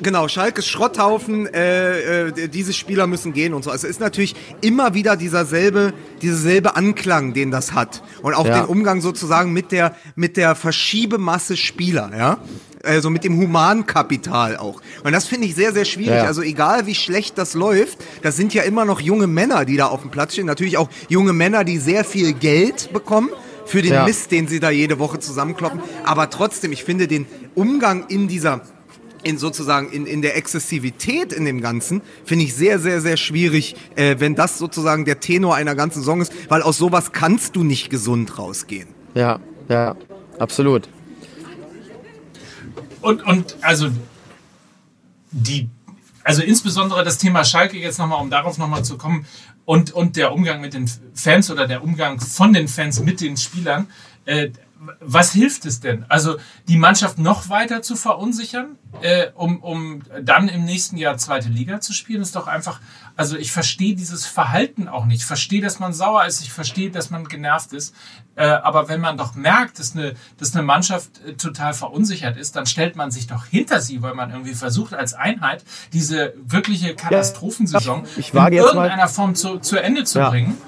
[0.00, 3.70] Genau, Schalkes Schrotthaufen, äh, äh, diese Spieler müssen gehen und so.
[3.70, 8.02] Also es ist natürlich immer wieder dieser selbe, dieser selbe Anklang, den das hat.
[8.22, 8.60] Und auch ja.
[8.60, 12.38] den Umgang sozusagen mit der, mit der Verschiebemasse Spieler, ja.
[12.82, 14.80] Also mit dem Humankapital auch.
[15.02, 16.18] Und das finde ich sehr, sehr schwierig.
[16.18, 16.24] Ja.
[16.24, 19.88] Also egal wie schlecht das läuft, das sind ja immer noch junge Männer, die da
[19.88, 20.46] auf dem Platz stehen.
[20.46, 23.30] Natürlich auch junge Männer, die sehr viel Geld bekommen
[23.66, 24.04] für den ja.
[24.04, 25.80] Mist, den sie da jede Woche zusammenkloppen.
[26.04, 28.60] Aber trotzdem, ich finde den Umgang in dieser
[29.22, 33.76] in sozusagen in, in der Exzessivität in dem Ganzen finde ich sehr, sehr, sehr schwierig,
[33.96, 37.64] äh, wenn das sozusagen der Tenor einer ganzen Song ist, weil aus sowas kannst du
[37.64, 38.88] nicht gesund rausgehen.
[39.14, 39.96] Ja, ja,
[40.38, 40.88] absolut.
[43.00, 43.90] Und, und also
[45.30, 45.68] die,
[46.24, 49.26] also insbesondere das Thema Schalke jetzt nochmal, um darauf nochmal zu kommen,
[49.66, 53.36] und, und der Umgang mit den Fans oder der Umgang von den Fans mit den
[53.36, 53.88] Spielern,
[54.24, 54.50] äh,
[55.00, 56.04] was hilft es denn?
[56.08, 56.36] Also
[56.68, 61.80] die Mannschaft noch weiter zu verunsichern, äh, um, um dann im nächsten Jahr zweite Liga
[61.80, 62.80] zu spielen, ist doch einfach,
[63.16, 65.20] also ich verstehe dieses Verhalten auch nicht.
[65.20, 67.94] Ich verstehe, dass man sauer ist, ich verstehe, dass man genervt ist.
[68.34, 72.54] Äh, aber wenn man doch merkt, dass eine, dass eine Mannschaft äh, total verunsichert ist,
[72.56, 76.94] dann stellt man sich doch hinter sie, weil man irgendwie versucht, als Einheit diese wirkliche
[76.94, 80.30] Katastrophensaison ja, in irgendeiner Form zu, zu Ende zu ja.
[80.30, 80.58] bringen.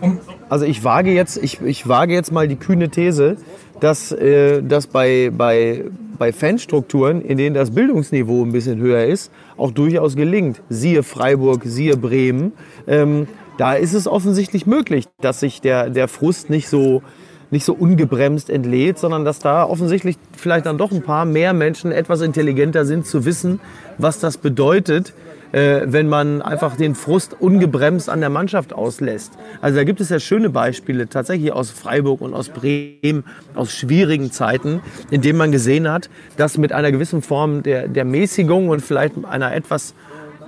[0.00, 3.36] Und, also ich wage jetzt, ich, ich wage jetzt mal die kühne These,
[3.80, 5.84] dass, äh, dass bei, bei,
[6.18, 10.60] bei Fanstrukturen, in denen das Bildungsniveau ein bisschen höher ist, auch durchaus gelingt.
[10.68, 12.52] Siehe Freiburg, siehe Bremen.
[12.86, 17.02] Ähm, da ist es offensichtlich möglich, dass sich der, der Frust nicht so,
[17.50, 21.92] nicht so ungebremst entlädt, sondern dass da offensichtlich vielleicht dann doch ein paar mehr Menschen
[21.92, 23.60] etwas intelligenter sind, zu wissen,
[23.96, 25.12] was das bedeutet,
[25.52, 29.32] äh, wenn man einfach den Frust ungebremst an der Mannschaft auslässt.
[29.60, 33.24] Also da gibt es ja schöne Beispiele tatsächlich aus Freiburg und aus Bremen,
[33.54, 34.80] aus schwierigen Zeiten,
[35.10, 39.14] in denen man gesehen hat, dass mit einer gewissen Form der, der Mäßigung und vielleicht
[39.24, 39.94] einer etwas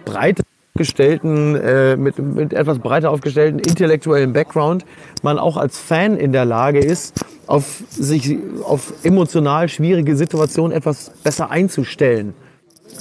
[0.05, 0.45] breiteren
[0.81, 4.87] aufgestellten, äh, mit, mit etwas breiter aufgestellten intellektuellen Background
[5.23, 11.11] man auch als Fan in der Lage ist, auf sich auf emotional schwierige Situationen etwas
[11.23, 12.35] besser einzustellen.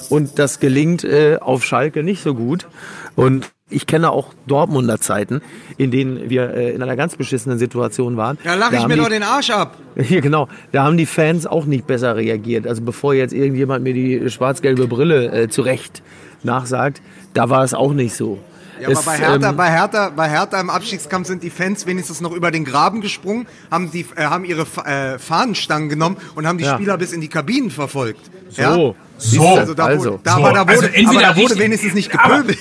[0.09, 2.67] Und das gelingt äh, auf Schalke nicht so gut.
[3.15, 5.41] Und ich kenne auch Dortmunder Zeiten,
[5.77, 8.37] in denen wir äh, in einer ganz beschissenen Situation waren.
[8.43, 9.77] Ja, lach Da ich mir die- doch den Arsch ab.
[10.09, 10.47] Ja, genau.
[10.71, 12.65] Da haben die Fans auch nicht besser reagiert.
[12.65, 16.01] Also bevor jetzt irgendjemand mir die schwarz-gelbe Brille äh, zurecht
[16.41, 17.01] nachsagt,
[17.33, 18.39] da war es auch nicht so.
[18.81, 21.85] Ja, es, aber bei Hertha, ähm, bei, Hertha, bei Hertha im Abstiegskampf sind die Fans
[21.85, 26.47] wenigstens noch über den Graben gesprungen, haben, die, äh, haben ihre äh, Fahnenstangen genommen und
[26.47, 26.75] haben die Ja.
[26.75, 28.21] Spieler bis in die Kabinen verfolgt.
[28.49, 28.95] so.
[29.21, 29.45] So.
[29.45, 30.11] Also da, Also.
[30.13, 30.39] wurde, da, So.
[30.43, 32.57] da wurde, Also entweder aber da wurde richtig- wenigstens nicht gepöbelt.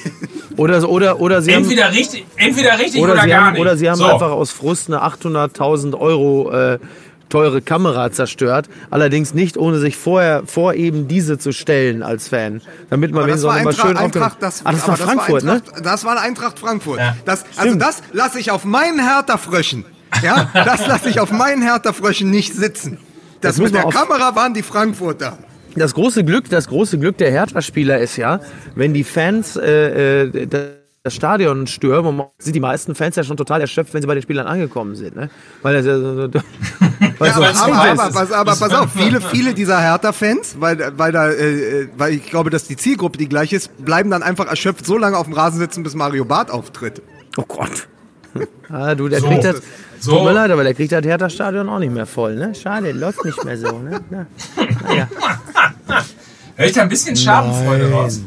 [0.56, 3.60] Oder, oder, oder sie haben, Entweder richtig, entweder richtig oder, oder sie gar haben, nicht.
[3.60, 4.06] oder sie haben so.
[4.06, 6.78] einfach aus Frust eine 800.000 Euro äh,
[7.28, 8.68] teure Kamera zerstört.
[8.90, 12.60] Allerdings nicht, ohne sich vorher vor eben diese zu stellen als Fan.
[12.90, 15.44] Damit man das wenigstens war auch nochmal Eintracht, schön Eintracht, das, Ah, das war Frankfurt,
[15.44, 15.52] ne?
[15.52, 16.98] Eintracht, Das war Eintracht Frankfurt.
[16.98, 17.16] Ja.
[17.24, 19.84] Das, also das lasse ich auf meinen Hertha-Fröschen.
[20.22, 22.98] Ja, das lasse ich auf meinen Hertha-Fröschen nicht sitzen.
[23.40, 25.38] Das muss mit der Kamera waren die Frankfurter.
[25.76, 28.40] Das große Glück, das große Glück der Hertha-Spieler ist ja,
[28.74, 33.22] wenn die Fans äh, äh, das Stadion stürmen, und man- sind die meisten Fans ja
[33.24, 35.30] schon total erschöpft, wenn sie bei den Spielern angekommen sind, ne?
[35.62, 36.28] Weil das ja so, so,
[37.18, 41.12] weil Ja, so aber, aber, pass, aber pass auf, viele, viele dieser Hertha-Fans, weil, weil,
[41.12, 44.84] da, äh, weil ich glaube, dass die Zielgruppe die gleiche ist, bleiben dann einfach erschöpft
[44.86, 47.00] so lange auf dem Rasen sitzen, bis Mario Barth auftritt.
[47.36, 47.88] oh Gott.
[48.70, 49.26] Ah, du, der So.
[49.28, 49.62] kriegt das,
[50.00, 50.16] So.
[50.16, 52.54] tut mir leid, aber der kriegt das Hertha-Stadion auch nicht mehr voll, ne?
[52.54, 54.00] Schade, läuft nicht mehr so, ne?
[54.10, 54.26] Na,
[54.86, 55.08] naja.
[56.56, 58.20] Hör ich da ein bisschen Schadenfreude raus?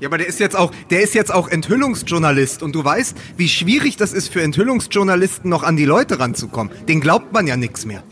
[0.00, 3.48] Ja, aber der ist jetzt auch, der ist jetzt auch Enthüllungsjournalist und du weißt, wie
[3.48, 6.72] schwierig das ist für Enthüllungsjournalisten noch an die Leute ranzukommen.
[6.88, 8.02] Den glaubt man ja nichts mehr.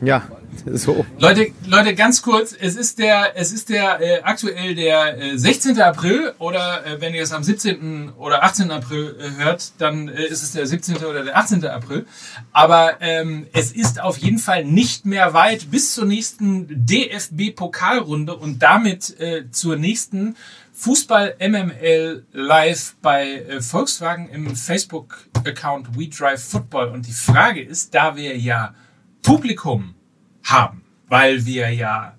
[0.00, 0.28] Ja,
[0.72, 1.06] so.
[1.18, 5.80] Leute, Leute, ganz kurz, es ist der, es ist der äh, aktuell der äh, 16.
[5.80, 8.12] April oder äh, wenn ihr es am 17.
[8.16, 8.70] oder 18.
[8.70, 10.96] April äh, hört, dann äh, ist es der 17.
[10.96, 11.64] oder der 18.
[11.66, 12.06] April.
[12.52, 18.62] Aber ähm, es ist auf jeden Fall nicht mehr weit bis zur nächsten DFB-Pokalrunde und
[18.62, 20.36] damit äh, zur nächsten
[20.78, 26.90] Fußball MML live bei äh, Volkswagen im Facebook-Account We Drive Football.
[26.90, 28.74] Und die Frage ist, da wir ja
[29.20, 29.96] Publikum
[30.44, 32.14] haben, weil wir ja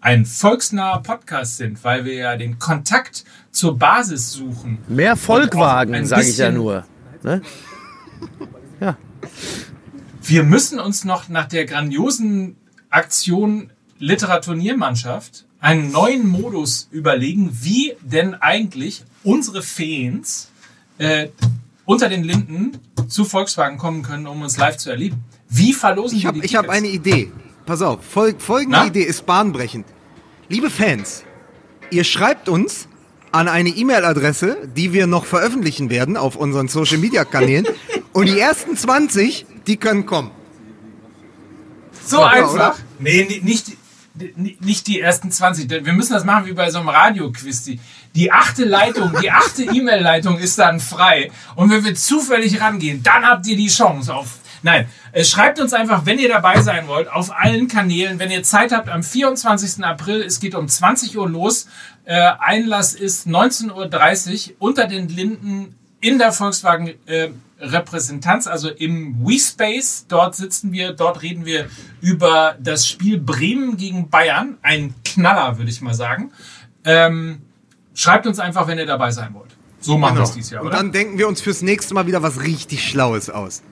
[0.00, 4.78] ein volksnaher Podcast sind, weil wir ja den Kontakt zur Basis suchen.
[4.86, 6.84] Mehr Volkwagen, ein sage ich ja nur.
[7.22, 7.42] Ne?
[8.80, 8.96] Ja.
[10.22, 12.56] Wir müssen uns noch nach der grandiosen
[12.88, 20.48] Aktion Literaturniermannschaft einen neuen Modus überlegen, wie denn eigentlich unsere Fans
[20.98, 21.28] äh,
[21.84, 25.24] unter den Linden zu Volkswagen kommen können, um uns live zu erleben.
[25.48, 26.78] Wie verlosen Ich wir habe die ich hab Tickets?
[26.78, 27.32] eine Idee.
[27.66, 28.86] Pass auf, fol folgende Na?
[28.86, 29.86] Idee ist bahnbrechend.
[30.48, 31.24] Liebe Fans,
[31.90, 32.88] ihr schreibt uns
[33.32, 37.66] an eine E-Mail-Adresse, die wir noch veröffentlichen werden auf unseren Social-Media-Kanälen.
[38.12, 40.30] und die ersten 20, die können kommen.
[42.04, 42.54] So einfach.
[42.54, 42.74] oder?
[42.98, 43.76] Nee, ni- nicht, ni-
[44.14, 45.68] nicht die ersten 20.
[45.68, 47.62] denn Wir müssen das machen wie bei so einem Radioquiz.
[47.64, 47.80] Die,
[48.14, 51.30] die achte Leitung, die achte E-Mail-Leitung ist dann frei.
[51.54, 54.38] Und wenn wir zufällig rangehen, dann habt ihr die Chance auf.
[54.62, 58.18] Nein, äh, schreibt uns einfach, wenn ihr dabei sein wollt, auf allen Kanälen.
[58.18, 59.84] Wenn ihr Zeit habt, am 24.
[59.84, 61.66] April, es geht um 20 Uhr los.
[62.04, 67.30] Äh, Einlass ist 19.30 Uhr unter den Linden in der Volkswagen äh,
[67.60, 70.06] Repräsentanz, also im WeSpace.
[70.08, 71.66] Dort sitzen wir, dort reden wir
[72.00, 74.58] über das Spiel Bremen gegen Bayern.
[74.62, 76.30] Ein Knaller, würde ich mal sagen.
[76.84, 77.42] Ähm,
[77.94, 79.50] schreibt uns einfach, wenn ihr dabei sein wollt.
[79.80, 80.76] So machen wir es dieses Jahr, und oder?
[80.76, 83.62] dann denken wir uns fürs nächste Mal wieder was richtig Schlaues aus.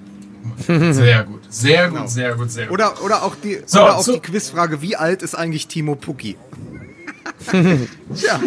[0.66, 2.72] sehr gut, sehr gut, sehr gut, sehr gut.
[2.74, 5.94] Oder, oder auch, die, So, oder auch so- die Quizfrage, wie alt ist eigentlich Timo
[5.96, 6.36] Pucki?
[7.50, 8.40] Tja,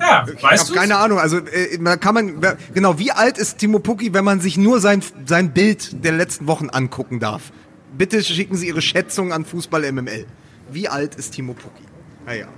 [0.00, 0.78] ja, ich weißt habe du?
[0.78, 1.18] keine Ahnung.
[1.18, 2.40] Also äh, da kann man,
[2.72, 6.46] genau, wie alt ist Timo Pucki, wenn man sich nur sein, sein Bild der letzten
[6.46, 7.52] Wochen angucken darf?
[7.96, 10.26] Bitte schicken Sie Ihre Schätzung an Fußball MML.
[10.70, 11.84] Wie alt ist Timo Pucki?
[12.26, 12.48] Naja.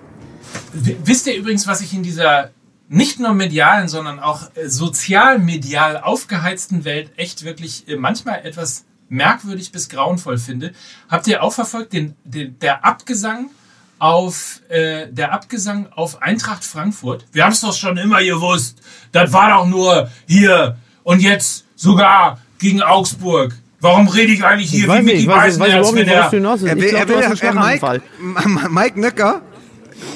[0.73, 2.51] Wisst ihr übrigens, was ich in dieser
[2.89, 9.73] nicht nur medialen, sondern auch äh, sozial-medial aufgeheizten Welt echt wirklich äh, manchmal etwas merkwürdig
[9.73, 10.73] bis grauenvoll finde?
[11.09, 13.51] Habt ihr auch verfolgt den, den der Abgesang
[13.99, 17.25] auf äh, der Abgesang auf Eintracht Frankfurt?
[17.33, 18.79] Wir haben es doch schon immer gewusst.
[19.13, 23.55] Das war doch nur hier und jetzt sogar gegen Augsburg.
[23.81, 26.31] Warum rede ich eigentlich hier Ich wie Micky Beisenherz, er.
[26.71, 27.17] Er will, glaube, er will,
[27.55, 29.43] Mike, Mike Nöcker,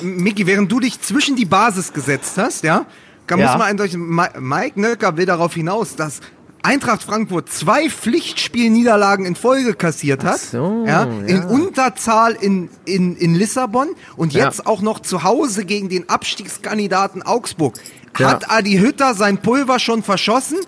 [0.03, 2.87] Miki, während du dich zwischen die Basis gesetzt hast, ja,
[3.27, 3.47] da Ja.
[3.47, 6.21] muss man eindeutig, Mi- Mike Nöcker will darauf hinaus, dass
[6.63, 10.41] Eintracht Frankfurt zwei Pflichtspielniederlagen in Folge kassiert hat.
[10.41, 11.47] so, ja, In ja.
[11.47, 14.45] Unterzahl in, in, in Lissabon und Ja.
[14.45, 17.79] jetzt auch noch zu Hause gegen den Abstiegskandidaten Augsburg.
[18.19, 18.31] Ja.
[18.31, 20.59] Hat Adi Hütter sein Pulver schon verschossen?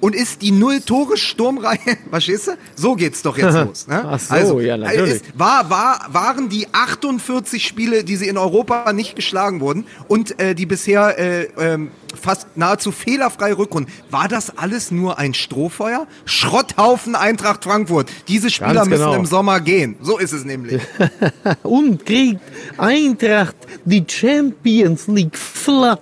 [0.00, 2.52] Und ist die Null-Tore-Sturmreihe, verstehst du?
[2.74, 3.86] So geht's doch jetzt los.
[3.86, 4.02] Ne?
[4.04, 5.16] Ach so, ja, natürlich.
[5.16, 10.40] Es war, war, waren die 48 Spiele, die sie in Europa nicht geschlagen wurden und
[10.40, 11.90] äh, die bisher äh, ähm,
[12.20, 16.06] fast nahezu fehlerfreie Rückrunde, war das alles nur ein Strohfeuer?
[16.24, 18.10] Schrotthaufen Eintracht Frankfurt.
[18.28, 19.16] Diese Spieler Ganz müssen genau.
[19.16, 19.96] im Sommer gehen.
[20.00, 20.80] So ist es nämlich.
[21.62, 22.40] Und kriegt
[22.78, 26.00] Eintracht die Champions League flat?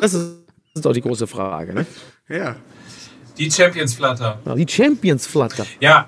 [0.00, 0.36] Das ist,
[0.74, 1.74] das ist doch die große Frage.
[1.74, 1.86] Ne?
[2.28, 2.56] ja.
[3.38, 4.38] Die Champions Flatter.
[4.44, 5.66] Ja, Die Champions Flatter.
[5.80, 6.06] Ja.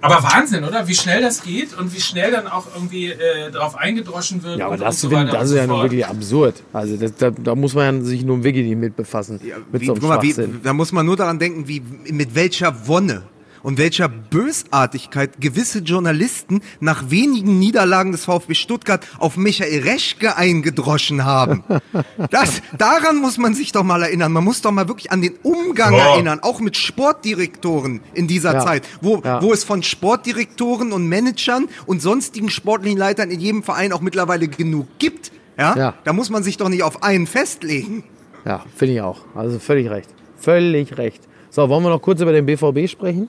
[0.00, 0.86] Aber Wahnsinn, oder?
[0.86, 4.58] Wie schnell das geht und wie schnell dann auch irgendwie äh, darauf eingedroschen wird.
[4.58, 6.62] Ja, aber und, das, und so weiter das ist so ja nun wirklich absurd.
[6.72, 9.40] Also das, da, da muss man ja sich nun wirklich nicht mit befassen.
[9.72, 12.34] mit Wie, so einem guck mal, wie, da muss man nur daran denken, wie, mit
[12.34, 13.22] welcher Wonne
[13.66, 21.24] und welcher Bösartigkeit gewisse Journalisten nach wenigen Niederlagen des VfB Stuttgart auf Michael Reschke eingedroschen
[21.24, 21.64] haben.
[22.30, 24.30] Das, daran muss man sich doch mal erinnern.
[24.32, 26.14] Man muss doch mal wirklich an den Umgang Ja.
[26.14, 28.60] erinnern, auch mit Sportdirektoren in dieser Ja.
[28.64, 29.42] Zeit, wo, Ja.
[29.42, 34.46] wo es von Sportdirektoren und Managern und sonstigen sportlichen Leitern in jedem Verein auch mittlerweile
[34.48, 35.32] genug gibt.
[35.58, 35.76] Ja?
[35.76, 35.94] Ja.
[36.04, 38.04] Da muss man sich doch nicht auf einen festlegen.
[38.44, 39.20] Ja, finde ich auch.
[39.34, 40.08] Also völlig recht.
[40.38, 41.22] Völlig recht.
[41.50, 43.28] So, wollen wir noch kurz über den BVB sprechen?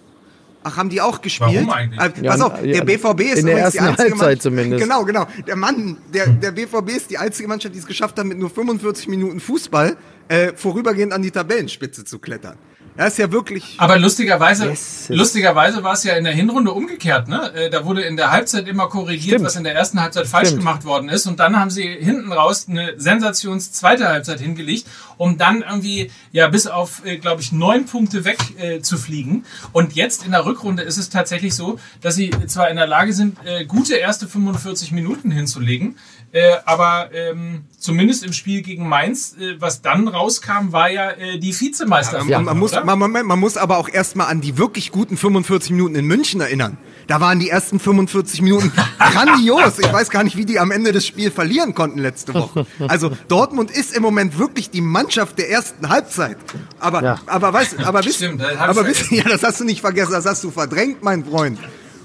[0.69, 1.51] Ach, haben die auch gespielt?
[1.55, 1.99] Warum eigentlich?
[1.99, 4.17] Äh, Ja, pass auf, ja, der BVB ist in der übrigens die ersten einzige Halbzeit
[4.17, 4.83] Mann- zumindest.
[4.83, 5.27] Genau, genau.
[5.47, 8.49] Der Mann, der, der BVB ist die einzige Mannschaft, die es geschafft hat, mit nur
[8.49, 9.95] 45 Minuten Fußball
[10.27, 12.57] äh, vorübergehend an die Tabellenspitze zu klettern.
[12.97, 13.75] Er ist ja wirklich.
[13.77, 15.05] Aber lustigerweise, Yes.
[15.09, 17.27] lustigerweise war es ja in der Hinrunde umgekehrt.
[17.27, 17.53] Ne?
[17.53, 19.45] Äh, Da wurde in der Halbzeit immer korrigiert, Stimmt.
[19.45, 20.61] was in der ersten Halbzeit falsch Stimmt.
[20.63, 21.27] gemacht worden ist.
[21.27, 24.87] Und dann haben sie hinten raus eine sensations zweite Halbzeit hingelegt,
[25.17, 29.45] um dann irgendwie ja bis auf, äh, glaube ich, neun Punkte weg äh, zu fliegen.
[29.73, 33.13] Und jetzt in der Rückrunde ist es tatsächlich so, dass sie zwar in der Lage
[33.13, 35.97] sind, äh, gute erste 45 Minuten hinzulegen,
[36.33, 41.57] äh, aber ähm, zumindest im Spiel gegen Mainz, äh, was dann rauskam, war ja die
[41.59, 42.29] Vizemeisterschaft.
[42.29, 42.71] man, man, muss?
[42.95, 46.41] Man, man, man muss aber auch erstmal an die wirklich guten 45 Minuten in München
[46.41, 46.77] erinnern.
[47.07, 49.79] Da waren die ersten 45 Minuten grandios.
[49.79, 52.65] Ich weiß gar nicht, wie die am Ende des Spiels verlieren konnten letzte Woche.
[52.87, 56.37] Also Dortmund ist im Moment wirklich die Mannschaft der ersten Halbzeit.
[56.79, 57.19] Aber, Ja.
[57.25, 60.43] aber weißt, aber wisst, Stimmt, aber wisst, ja, das hast du nicht vergessen, das hast
[60.43, 61.59] du verdrängt, mein Freund.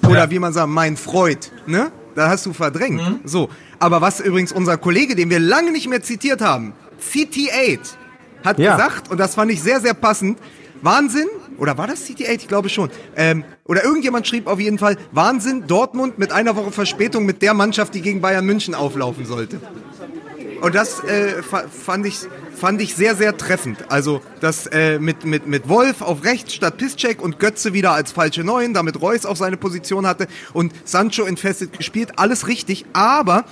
[0.07, 0.31] Oder Ja.
[0.31, 1.91] wie man sagt, mein Freund, ne?
[2.15, 3.01] Da hast du verdrängt.
[3.01, 3.21] Mhm.
[3.25, 3.49] So.
[3.79, 7.79] Aber was übrigens unser Kollege, den wir lange nicht mehr zitiert haben, CT8,
[8.45, 8.77] hat Ja.
[8.77, 10.39] gesagt, und das fand ich sehr, sehr passend,
[10.83, 11.29] Wahnsinn,
[11.59, 12.29] oder war das CT8?
[12.37, 12.91] Ich glaube schon.
[13.17, 17.55] Ähm, oder irgendjemand schrieb auf jeden Fall, Wahnsinn, Dortmund mit einer Woche Verspätung mit der
[17.55, 19.61] Mannschaft, die gegen Bayern München auflaufen sollte.
[20.61, 22.21] Und das äh, fa- fand, ich,
[22.55, 23.91] fand ich sehr, sehr treffend.
[23.91, 28.13] Also das äh, mit, mit, mit Wolf auf rechts statt Piszczek und Götze wieder als
[28.13, 32.85] falsche Neun, damit Reus auch seine Position hatte und Sancho entfestet gespielt, alles richtig.
[32.93, 33.45] Aber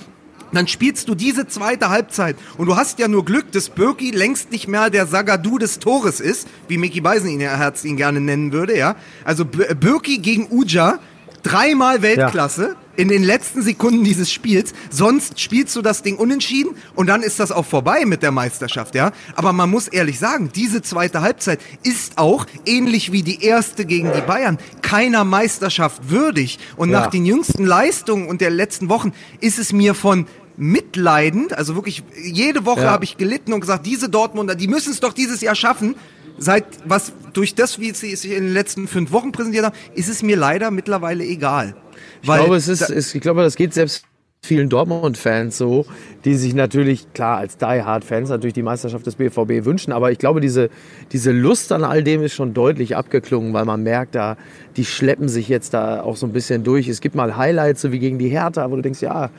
[0.53, 4.51] dann spielst du diese zweite Halbzeit und du hast ja nur Glück, dass Birki längst
[4.51, 8.51] nicht mehr der Sagadu des Tores ist, wie Mickey Beisen ihn, Herz ihn gerne nennen
[8.51, 8.95] würde, ja.
[9.23, 10.99] Also Birki gegen Uja,
[11.43, 14.73] dreimal Weltklasse in den letzten Sekunden dieses Spiels.
[14.91, 18.93] Sonst spielst du das Ding unentschieden und dann ist das auch vorbei mit der Meisterschaft,
[18.93, 19.11] ja.
[19.35, 24.11] Aber man muss ehrlich sagen, diese zweite Halbzeit ist auch ähnlich wie die erste gegen
[24.13, 26.59] die Bayern keiner Meisterschaft würdig.
[26.75, 26.99] Und Ja.
[26.99, 30.27] nach den jüngsten Leistungen und der letzten Wochen ist es mir von
[30.61, 32.91] mitleidend, also wirklich jede Woche Ja.
[32.91, 35.95] habe ich gelitten und gesagt, diese Dortmunder, die müssen es doch dieses Jahr schaffen.
[36.37, 40.07] Seit was durch das, wie sie sich in den letzten fünf Wochen präsentiert haben, ist
[40.07, 41.75] es mir leider mittlerweile egal.
[42.21, 44.05] Ich glaube, es ist, es, ich glaube, das geht selbst
[44.43, 45.85] vielen Dortmund-Fans so,
[46.25, 50.41] die sich natürlich, klar, als Die-Hard-Fans natürlich die Meisterschaft des BVB wünschen, aber ich glaube,
[50.41, 50.69] diese,
[51.11, 54.37] diese Lust an all dem ist schon deutlich abgeklungen, weil man merkt, da,
[54.77, 56.87] die schleppen sich jetzt da auch so ein bisschen durch.
[56.87, 59.29] Es gibt mal Highlights, so wie gegen die Hertha, wo du denkst, ja,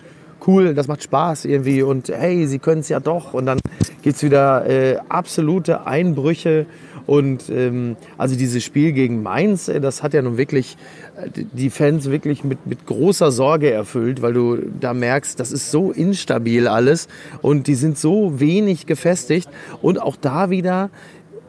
[0.46, 3.34] cool, das macht Spaß irgendwie und hey, sie können es ja doch.
[3.34, 3.58] Und dann
[4.02, 6.66] gibt's wieder äh, absolute Einbrüche.
[7.04, 10.76] Und ähm, also dieses Spiel gegen Mainz, äh, das hat ja nun wirklich
[11.16, 15.72] äh, die Fans wirklich mit, mit großer Sorge erfüllt, weil du da merkst, das ist
[15.72, 17.08] so instabil alles
[17.40, 19.48] und die sind so wenig gefestigt.
[19.80, 20.90] Und auch da wieder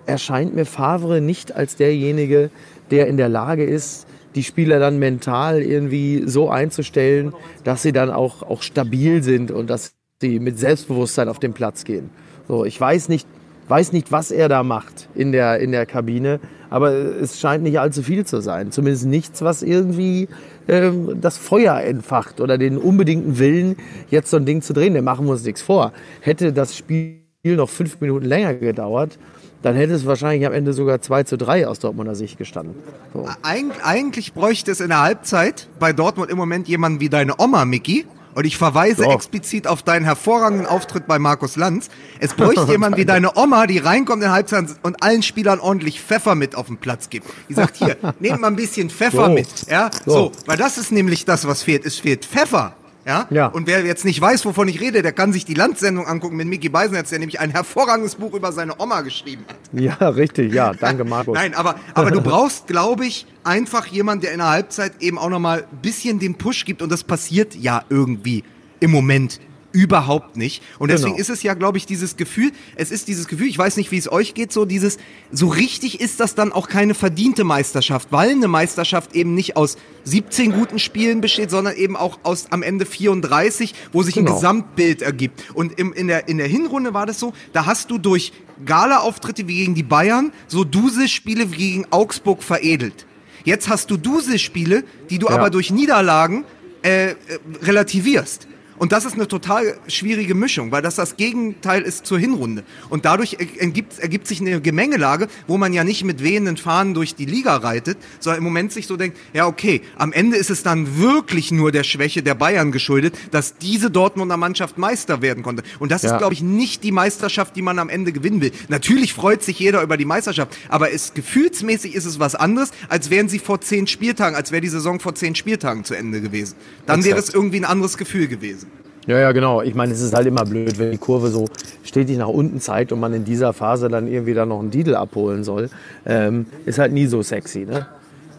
[0.05, 2.49] erscheint mir Favre nicht als derjenige,
[2.89, 8.09] der in der Lage ist, die Spieler dann mental irgendwie so einzustellen, dass sie dann
[8.09, 12.09] auch, auch stabil sind und dass sie mit Selbstbewusstsein auf den Platz gehen.
[12.47, 13.27] So, ich weiß nicht,
[13.67, 17.79] weiß nicht, was er da macht in der, in der Kabine, aber es scheint nicht
[17.79, 18.71] allzu viel zu sein.
[18.71, 20.27] Zumindest nichts, was irgendwie
[20.67, 23.75] ähm, das Feuer entfacht oder den unbedingten Willen,
[24.09, 24.93] jetzt so ein Ding zu drehen.
[24.93, 25.93] Wir machen uns nichts vor.
[26.21, 29.19] Hätte das Spiel noch fünf Minuten länger gedauert,
[29.63, 32.75] dann hätte es wahrscheinlich am Ende sogar 2 zu 3 aus Dortmunder Sicht gestanden.
[33.13, 33.27] So.
[33.41, 37.65] Eig eigentlich bräuchte es in der Halbzeit bei Dortmund im Moment jemanden wie deine Oma,
[37.65, 38.05] Mickey.
[38.35, 39.11] Und ich verweise So.
[39.11, 41.89] explizit auf deinen hervorragenden Auftritt bei Markus Lanz.
[42.19, 46.01] Es bräuchte jemand wie deine Oma, die reinkommt in der Halbzeit und allen Spielern ordentlich
[46.01, 47.27] Pfeffer mit auf den Platz gibt.
[47.47, 49.31] Die sagt, hier, nehmt mal ein bisschen Pfeffer So.
[49.33, 49.47] mit.
[49.69, 50.11] Ja, so.
[50.11, 50.31] So.
[50.47, 51.85] Weil das ist nämlich das, was fehlt.
[51.85, 52.73] Es fehlt Pfeffer.
[53.05, 53.27] Ja?
[53.29, 53.47] Ja.
[53.47, 56.47] Und wer jetzt nicht weiß, wovon ich rede, der kann sich die Landsendung angucken mit
[56.47, 59.57] Mickey Beisenherz, der nämlich ein hervorragendes Buch über seine Oma geschrieben hat.
[59.73, 61.35] Ja, richtig, ja, danke Markus.
[61.35, 65.29] Nein, aber, aber du brauchst, glaube ich, einfach jemand, der in der Halbzeit eben auch
[65.29, 66.81] nochmal ein bisschen den Push gibt.
[66.81, 68.43] Und das passiert ja irgendwie
[68.79, 69.39] im Moment
[69.73, 70.63] überhaupt nicht.
[70.79, 71.21] Und deswegen Genau.
[71.21, 73.97] ist es ja, glaube ich, dieses Gefühl, es ist dieses Gefühl, ich weiß nicht, wie
[73.97, 74.97] es euch geht, so dieses,
[75.31, 79.77] so richtig ist das dann auch keine verdiente Meisterschaft, weil eine Meisterschaft eben nicht aus
[80.05, 84.35] 17 guten Spielen besteht, sondern eben auch aus am Ende 34, wo sich ein Genau.
[84.35, 85.43] Gesamtbild ergibt.
[85.53, 88.31] Und im, in, der, in der Hinrunde war das so, da hast du durch
[88.65, 93.05] Gala-Auftritte wie gegen die Bayern so Duse-Spiele wie gegen Augsburg veredelt.
[93.43, 95.33] Jetzt hast du Duse-Spiele, die du Ja.
[95.33, 96.45] aber durch Niederlagen
[96.83, 97.15] äh, äh,
[97.61, 98.47] relativierst.
[98.83, 102.65] Und das ist eine total schwierige Mischung, weil das das Gegenteil ist zur Hinrunde.
[102.89, 106.93] Und dadurch er- ergibt, ergibt sich eine Gemengelage, wo man ja nicht mit wehenden Fahnen
[106.93, 110.49] durch die Liga reitet, sondern im Moment sich so denkt, ja okay, am Ende ist
[110.49, 115.43] es dann wirklich nur der Schwäche der Bayern geschuldet, dass diese Dortmunder Mannschaft Meister werden
[115.43, 115.63] konnte.
[115.79, 116.17] Und das ist, Ja.
[116.17, 118.51] glaube ich, nicht die Meisterschaft, die man am Ende gewinnen will.
[118.67, 123.09] Natürlich freut sich jeder über die Meisterschaft, aber es, gefühlsmäßig ist es was anderes, als
[123.09, 126.55] wären sie vor zehn Spieltagen, als wäre die Saison vor zehn Spieltagen zu Ende gewesen.
[126.85, 128.72] Dann wäre es irgendwie ein anderes Gefühl gewesen.
[129.07, 129.61] Ja, ja, genau.
[129.61, 131.47] Ich meine, es ist halt immer blöd, wenn die Kurve so
[131.83, 134.95] stetig nach unten zeigt und man in dieser Phase dann irgendwie da noch einen Didel
[134.95, 135.69] abholen soll.
[136.05, 137.85] Ähm, ist halt nie so sexy, ne?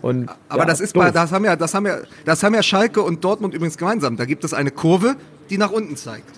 [0.00, 1.04] Und, Aber ja, das ist doof.
[1.04, 4.16] bei, das haben ja, das haben ja, das haben ja Schalke und Dortmund übrigens gemeinsam.
[4.16, 5.16] Da gibt es eine Kurve,
[5.48, 6.28] die nach unten zeigt.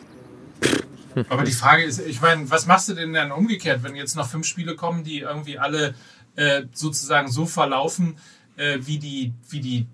[1.29, 4.29] Aber die Frage ist, ich meine, was machst du denn dann umgekehrt, wenn jetzt noch
[4.29, 5.95] fünf Spiele kommen, die irgendwie alle
[6.37, 8.19] äh, sozusagen so verlaufen,
[8.57, 9.87] äh, wie die, wie die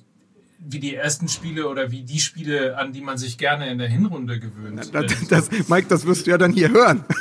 [0.65, 3.89] wie die ersten Spiele oder wie die Spiele, an die man sich gerne in der
[3.89, 4.79] Hinrunde gewöhnt.
[4.79, 7.05] Das, Äh, das, Mike, das wirst du ja dann hier hören.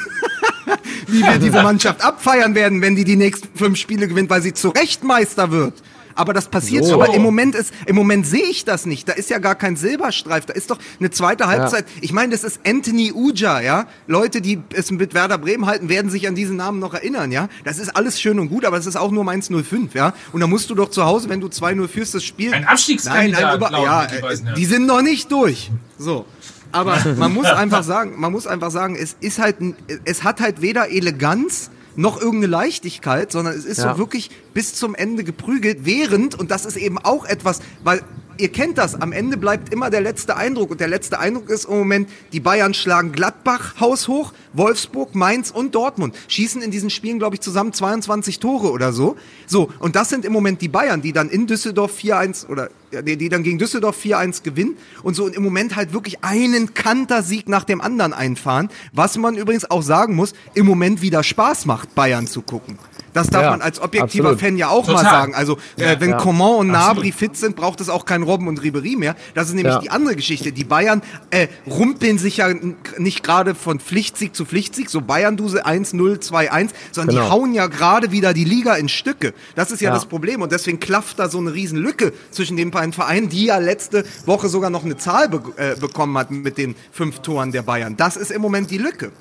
[1.07, 4.53] Wie wir diese Mannschaft abfeiern werden, wenn die die nächsten fünf Spiele gewinnt, weil sie
[4.53, 5.73] zu Recht Meister wird.
[6.15, 6.91] Aber das passiert So.
[6.91, 7.01] schon.
[7.01, 9.07] Aber im Moment ist, im Moment sehe ich das nicht.
[9.07, 10.45] Da ist ja gar kein Silberstreif.
[10.45, 11.85] Da ist doch eine zweite Halbzeit.
[12.01, 13.87] Ich meine, das ist Anthony Uja, ja.
[14.07, 17.47] Leute, die es mit Werder Bremen halten, werden sich an diesen Namen noch erinnern, ja.
[17.63, 20.13] Das ist alles schön und gut, aber es ist auch nur Mainz 05, ja.
[20.31, 22.53] Und da musst du doch zu Hause, wenn du 2-0 führst, das Spiel.
[22.53, 24.57] Ein Abstiegskandidat, über, laut ja, Micky äh, Beisenherz.
[24.57, 25.71] die sind noch nicht durch.
[25.97, 26.25] So.
[26.71, 30.39] Aber man muss einfach sagen, man muss einfach sagen, es ist halt, ein- es hat
[30.39, 33.93] halt weder Eleganz noch irgendeine Leichtigkeit, sondern es ist Ja.
[33.93, 38.01] so wirklich bis zum Ende geprügelt, während, und das ist eben auch etwas, weil
[38.41, 41.65] ihr kennt das, am Ende bleibt immer der letzte Eindruck und der letzte Eindruck ist
[41.65, 47.19] im Moment, die Bayern schlagen Gladbach haushoch, Wolfsburg, Mainz und Dortmund, schießen in diesen Spielen,
[47.19, 49.15] glaube ich, zusammen 22 Tore oder so.
[49.45, 53.15] So, und das sind im Moment die Bayern, die dann in Düsseldorf 4-1 oder die,
[53.15, 57.47] die dann gegen Düsseldorf 4-1 gewinnen und so und im Moment halt wirklich einen Kantersieg
[57.47, 61.95] nach dem anderen einfahren, was man übrigens auch sagen muss, im Moment wieder Spaß macht,
[61.95, 62.77] Bayern zu gucken.
[63.13, 64.39] Das darf Ja, man als objektiver absolut.
[64.39, 65.11] Fan ja auch mal Total.
[65.11, 65.35] sagen.
[65.35, 66.17] Also äh, wenn Ja.
[66.17, 67.13] Coman und Nabri Absolut.
[67.15, 69.15] fit sind, braucht es auch kein Robben und Ribery mehr.
[69.33, 69.79] Das ist nämlich Ja.
[69.79, 70.51] die andere Geschichte.
[70.51, 72.49] Die Bayern äh, rumpeln sich ja
[72.97, 77.31] nicht gerade von Pflichtsieg zu Pflichtsieg, so Bayern-Duse 1-0, 2-1, sondern die Genau.
[77.31, 79.33] hauen ja gerade wieder die Liga in Stücke.
[79.55, 79.93] Das ist ja, Ja.
[79.95, 83.45] das Problem und deswegen klafft da so eine riesen Lücke zwischen den beiden Vereinen, die
[83.45, 87.51] ja letzte Woche sogar noch eine Zahl be äh, bekommen hat mit den fünf Toren
[87.51, 87.97] der Bayern.
[87.97, 89.11] Das ist im Moment die Lücke.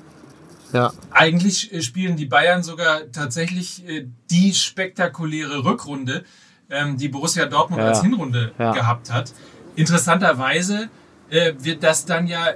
[0.73, 0.93] Ja.
[1.11, 6.23] Eigentlich äh, spielen die Bayern sogar tatsächlich äh, die spektakuläre Rückrunde,
[6.69, 7.89] ähm, die Borussia Dortmund Ja.
[7.89, 8.73] als Hinrunde Ja.
[8.73, 9.33] gehabt hat.
[9.75, 10.89] Interessanterweise
[11.29, 12.53] äh, wird das dann ja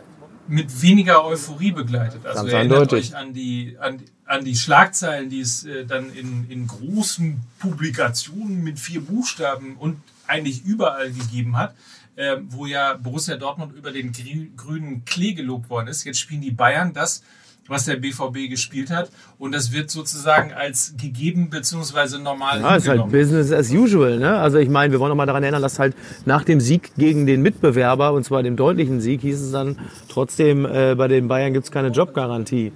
[0.47, 2.25] mit weniger Euphorie begleitet.
[2.25, 3.09] Also Ganz erinnert eindeutig.
[3.13, 8.63] euch an die, an, an die Schlagzeilen, die es äh, dann in, in großen Publikationen
[8.63, 9.97] mit vier Buchstaben und
[10.27, 11.75] eigentlich überall gegeben hat,
[12.15, 16.03] äh, wo ja Borussia Dortmund über den grü grünen Klee gelobt worden ist.
[16.03, 17.23] Jetzt spielen die Bayern das,
[17.67, 22.19] was der BVB gespielt hat und das wird sozusagen als gegeben bzw.
[22.19, 23.09] normal Ja, ist halt.
[23.11, 24.19] Business as usual.
[24.19, 24.37] Ne?
[24.37, 25.95] Also ich meine, wir wollen noch mal daran erinnern, dass halt
[26.25, 29.77] nach dem Sieg gegen den Mitbewerber, und zwar dem deutlichen Sieg, hieß es dann
[30.09, 32.71] trotzdem, äh, bei den Bayern gibt es keine Jobgarantie.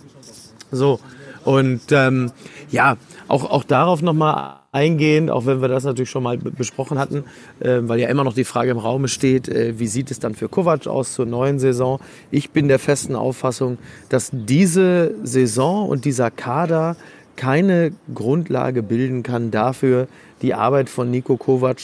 [0.71, 0.99] So.
[1.45, 2.31] Und ähm,
[2.69, 6.99] ja, auch, auch darauf nochmal eingehend, auch wenn wir das natürlich schon mal be- besprochen
[6.99, 7.23] hatten,
[7.59, 10.35] äh, weil ja immer noch die Frage im Raume steht, äh, wie sieht es dann
[10.35, 11.99] für Kovac aus zur neuen Saison?
[12.29, 13.77] Ich bin der festen Auffassung,
[14.09, 16.95] dass diese Saison und dieser Kader
[17.35, 20.07] keine Grundlage bilden kann dafür,
[20.41, 21.79] die Arbeit von Nico Kovac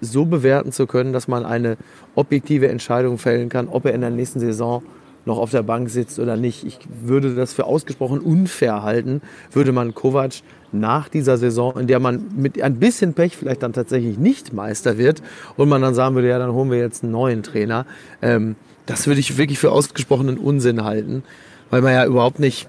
[0.00, 1.76] so bewerten zu können, dass man eine
[2.14, 4.82] objektive Entscheidung fällen kann, ob er in der nächsten Saison
[5.26, 6.64] noch auf der Bank sitzt oder nicht.
[6.64, 9.20] Ich würde das für ausgesprochen unfair halten,
[9.52, 10.40] würde man Kovac
[10.72, 14.98] nach dieser Saison, in der man mit ein bisschen Pech vielleicht dann tatsächlich nicht Meister
[14.98, 15.22] wird
[15.56, 17.86] und man dann sagen würde, ja, dann holen wir jetzt einen neuen Trainer.
[18.22, 18.56] Ähm,
[18.86, 21.22] das würde ich wirklich für ausgesprochenen Unsinn halten,
[21.70, 22.68] weil man ja überhaupt nicht,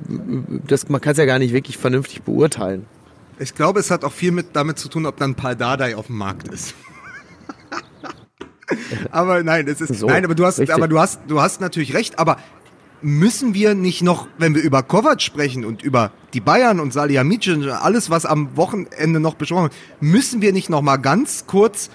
[0.67, 2.85] das, man kann es ja gar nicht wirklich vernünftig beurteilen.
[3.39, 6.07] Ich glaube, es hat auch viel mit, damit zu tun, ob dann Paul Dardai auf
[6.07, 6.75] dem Markt ist.
[9.11, 10.75] aber nein, es ist, So, nein, aber du hast, richtig.
[10.75, 12.37] aber du hast, du hast natürlich recht, aber
[13.01, 17.55] müssen wir nicht noch, wenn wir über Kovac sprechen und über die Bayern und Salihamidzic
[17.55, 21.89] und alles, was am Wochenende noch besprochen wird, müssen wir nicht noch mal ganz kurz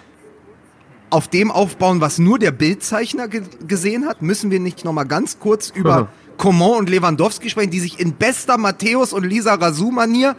[1.10, 4.22] auf dem aufbauen, was nur der Bildzeichner ge gesehen hat?
[4.22, 8.12] Müssen wir nicht noch mal ganz kurz über Coman und Lewandowski sprechen, die sich in
[8.14, 10.36] bester Matthäus und Lisa Razou-Manier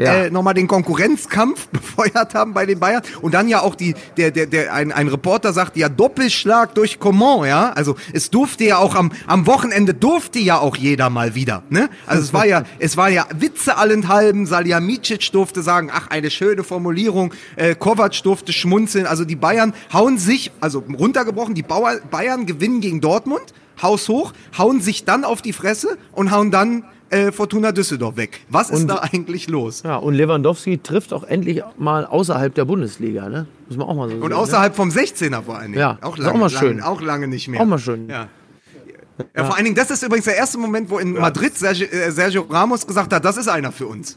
[0.00, 0.14] Ja.
[0.14, 3.02] äh, nochmal den Konkurrenzkampf befeuert haben bei den Bayern.
[3.20, 6.98] Und dann ja auch die der der der ein, ein Reporter sagt ja Doppelschlag durch
[6.98, 7.70] Coman ja.
[7.70, 11.88] Also es durfte ja auch am am Wochenende durfte ja auch jeder mal wieder ne?
[12.06, 14.46] Also es war ja es war ja Witze allenthalben.
[14.46, 17.34] Salihamidzic durfte sagen ach eine schöne Formulierung.
[17.56, 19.06] Äh, Kovac durfte schmunzeln.
[19.06, 24.32] Also die Bayern hauen sich also runtergebrochen die Bauer, Bayern gewinnen gegen Dortmund Haus hoch
[24.58, 28.82] hauen sich dann auf die Fresse und hauen dann äh, Fortuna Düsseldorf weg was ist
[28.82, 33.46] Und- da eigentlich los Ja, und Lewandowski trifft auch endlich mal außerhalb der Bundesliga, ne?
[33.68, 35.80] Muss man auch mal so Und sehen, außerhalb vom 16er vor allen Dingen.
[35.80, 36.78] Ja, auch lange, auch mal schön.
[36.78, 37.60] Lange, auch lange nicht mehr.
[37.60, 38.08] Auch mal schön.
[38.08, 38.28] Ja.
[39.36, 42.10] Ja, vor allen Dingen, das ist übrigens der erste Moment, wo in Madrid Sergio, äh,
[42.10, 44.16] Sergio Ramos gesagt hat, das ist einer für uns.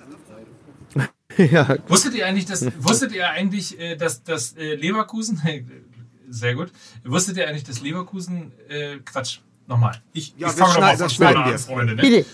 [0.96, 1.10] ne?
[1.52, 5.42] ja, Wusstet ihr eigentlich, dass, wusstet ihr eigentlich, äh, dass, dass äh, Leverkusen,
[6.30, 6.72] sehr gut,
[7.04, 10.02] wusstet ihr eigentlich, dass Leverkusen, äh, Quatsch, nochmal.
[10.14, 11.52] Ich, Ja, ich fange nochmal von schneiden wir.
[11.54, 11.96] an, Freunde.
[11.96, 12.02] Ne?
[12.02, 12.26] bitte.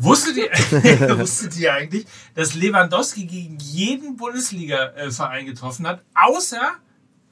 [0.00, 0.50] Wusstet ihr,
[1.18, 6.60] wusstet ihr eigentlich, dass Lewandowski gegen jeden Bundesliga-Verein getroffen hat, außer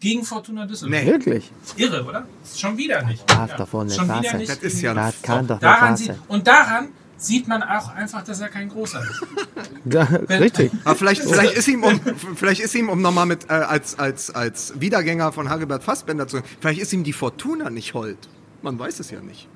[0.00, 1.02] gegen Fortuna Düsseldorf?
[1.02, 1.10] Nee.
[1.10, 1.50] Wirklich?
[1.76, 2.26] Irre, oder?
[2.54, 3.28] Schon wieder nicht.
[3.28, 4.50] Darf davon nicht schon wieder nicht.
[4.50, 8.22] Das ist ja Das kann doch nicht daran sieht, und daran sieht man auch einfach,
[8.22, 9.22] dass er kein Großer ist.
[9.84, 10.70] Ja, richtig.
[10.84, 11.98] Aber vielleicht, vielleicht ist ihm, um,
[12.34, 16.42] vielleicht ist ihm, um nochmal mit, äh, als, als, als Wiedergänger von Hagelbert Fassbender zu,
[16.60, 18.18] vielleicht ist ihm die Fortuna nicht hold.
[18.60, 19.48] Man weiß es ja nicht.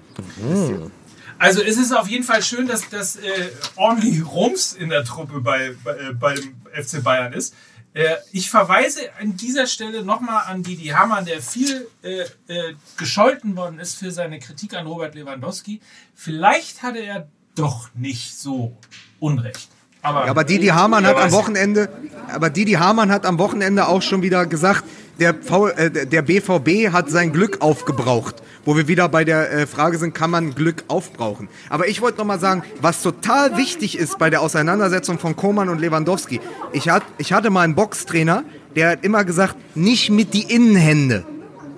[1.43, 5.40] Also es ist auf jeden Fall schön, dass das äh, ordentlich Rums in der Truppe
[5.40, 6.38] bei, bei, äh, beim
[6.72, 7.53] FC Bayern ist.
[7.95, 13.57] Äh, ich verweise an dieser Stelle nochmal an Didi Hamann, der viel äh, äh, gescholten
[13.57, 15.80] worden ist für seine Kritik an Robert Lewandowski.
[16.14, 17.26] Vielleicht hatte er
[17.57, 18.76] doch nicht so
[19.18, 19.68] Unrecht.
[20.01, 21.32] Aber, Ja, aber Didi Hamann hat am.
[21.32, 21.88] Wochenende,
[22.28, 24.84] aber Didi Hamann hat am Wochenende auch schon wieder gesagt,
[25.23, 28.43] der, v, äh, der BVB hat sein Glück aufgebraucht.
[28.64, 31.49] Wo wir wieder bei der äh, Frage sind, kann man Glück aufbrauchen?
[31.68, 35.68] Aber ich wollte noch mal sagen, was total wichtig ist bei der Auseinandersetzung von Koman
[35.68, 36.41] und Lewandowski.
[36.73, 38.43] Ich, hat, ich hatte mal einen Boxtrainer,
[38.75, 41.25] der hat immer gesagt, nicht mit die Innenhände.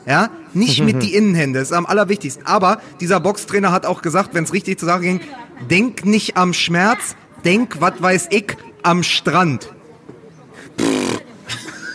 [0.07, 2.47] Ja, nicht mit die Innenhände, das ist am allerwichtigsten.
[2.47, 5.21] Aber dieser Boxtrainer hat auch gesagt, wenn es richtig zur Sache ging,
[5.71, 9.71] denk nicht am Schmerz, denk, was weiß ich, am Strand.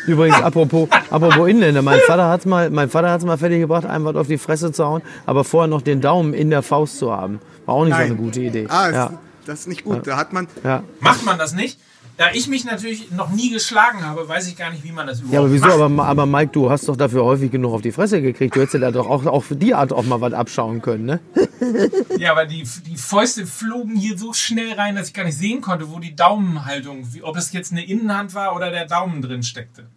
[0.09, 3.85] Übrigens, apropos, apropos Inländer, mein Vater hat es mal, mein Vater hat's mal fertig gebracht,
[3.85, 6.97] einem was auf die Fresse zu hauen, aber vorher noch den Daumen in der Faust
[6.97, 7.39] zu haben.
[7.65, 8.65] War auch nicht so eine gute Idee.
[8.69, 9.13] Ah, ja,
[9.45, 10.07] das ist nicht gut.
[10.07, 10.47] Da hat man.
[10.63, 10.83] ja.
[10.99, 11.79] macht man das nicht?
[12.19, 15.19] Da ich mich natürlich noch nie geschlagen habe, weiß ich gar nicht, wie man das
[15.19, 15.67] überhaupt ja, aber wieso?
[15.67, 15.79] macht.
[15.79, 18.53] Aber, aber Mike, du hast doch dafür häufig genug auf die Fresse gekriegt.
[18.57, 21.05] Du hättest dir da doch auch, auch für die Art auch mal was abschauen können,
[21.05, 21.19] ne?
[22.17, 25.61] Ja, aber die, die Fäuste flogen hier so schnell rein, dass ich gar nicht sehen
[25.61, 29.41] konnte, wo die Daumenhaltung, wie, ob es jetzt eine Innenhand war oder der Daumen drin
[29.41, 29.87] steckte.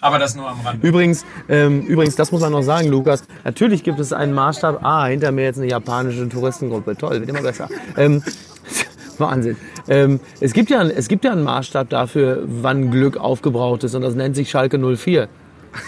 [0.00, 0.82] Aber das nur am Rand.
[0.84, 3.22] Übrigens, ähm, übrigens, das muss man noch sagen, Lukas.
[3.44, 4.84] Natürlich gibt es einen Maßstab.
[4.84, 6.96] Ah, hinter mir jetzt eine japanische Touristengruppe.
[6.96, 7.68] Toll, wird immer besser.
[7.96, 8.22] Ähm,
[9.18, 9.56] Wahnsinn.
[9.88, 13.94] Ähm, es, gibt ja, es gibt ja einen Maßstab dafür, wann Glück aufgebraucht ist.
[13.94, 15.28] Und das nennt sich Schalke 04.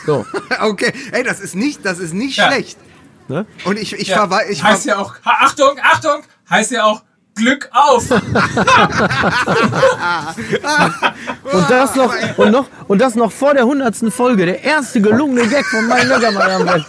[0.07, 0.24] So.
[0.62, 2.50] Okay, ey, das ist nicht, das ist nicht Ja.
[2.50, 2.78] schlecht.
[3.28, 3.44] Ne?
[3.64, 7.02] Und ich, ich, Ja, verwei- ich heißt ja auch, Achtung, Achtung, heißt ja auch
[7.37, 8.11] Glück auf.
[11.53, 14.47] Und das noch, und noch, und das noch vor der hundertsten Folge.
[14.47, 16.66] Der erste gelungene Gag von meinem Löckermann.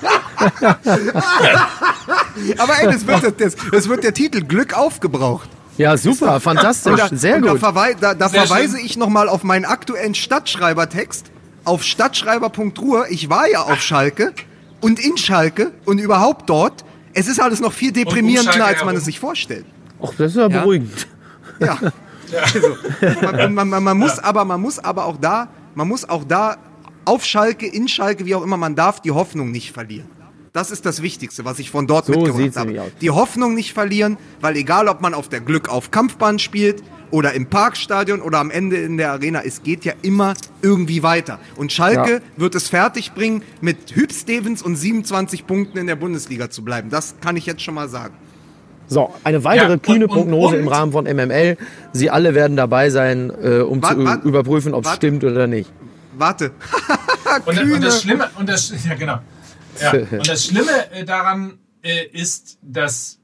[2.58, 5.50] aber ey, das wird, das, das wird der Titel Glück aufgebraucht.
[5.78, 7.52] Ja, super, fantastisch, Und da, sehr und gut.
[7.52, 8.86] Da, verwei da, da Sehr verweise schön.
[8.86, 11.28] ich nochmal auf meinen aktuellen Stadtschreibertext
[11.66, 13.06] auf stadtschreiber.ruhr.
[13.10, 14.34] Ich war ja auf Schalke
[14.82, 16.84] und in Schalke und überhaupt dort.
[17.14, 19.66] Es ist alles noch viel deprimierender, als man es sich vorstellt.
[20.02, 21.08] Ach, das ist ja beruhigend.
[21.60, 21.76] Ja.
[22.43, 22.78] Also,
[23.32, 26.58] man, man, man, man muss aber, man muss aber auch da, man muss auch da
[27.06, 30.08] auf Schalke, in Schalke, wie auch immer, man darf die Hoffnung nicht verlieren.
[30.54, 32.91] Das ist das Wichtigste, was ich von dort So mitgebracht habe.
[33.02, 37.34] Die Hoffnung nicht verlieren, weil egal, ob man auf der Glück auf Kampfbahn spielt oder
[37.34, 41.39] im Parkstadion oder am Ende in der Arena, es geht ja immer irgendwie weiter.
[41.56, 42.20] Und Schalke Ja.
[42.36, 46.89] wird es fertigbringen, mit Hüb Stevens und 27 Punkten in der Bundesliga zu bleiben.
[46.89, 48.14] Das kann ich jetzt schon mal sagen.
[48.88, 51.58] So, eine weitere Ja, und- kühne und- Prognose und- im Rahmen von MML.
[51.94, 55.48] Sie alle werden dabei sein, äh, um Wart- zu wart- überprüfen, ob es stimmt oder
[55.48, 55.70] nicht.
[56.18, 56.52] Warte.
[57.46, 57.76] Und, Kühne.
[57.76, 59.20] und das Schlimme, und das, ja genau.
[59.82, 63.20] Ja, und das Schlimme äh, daran äh, ist, dass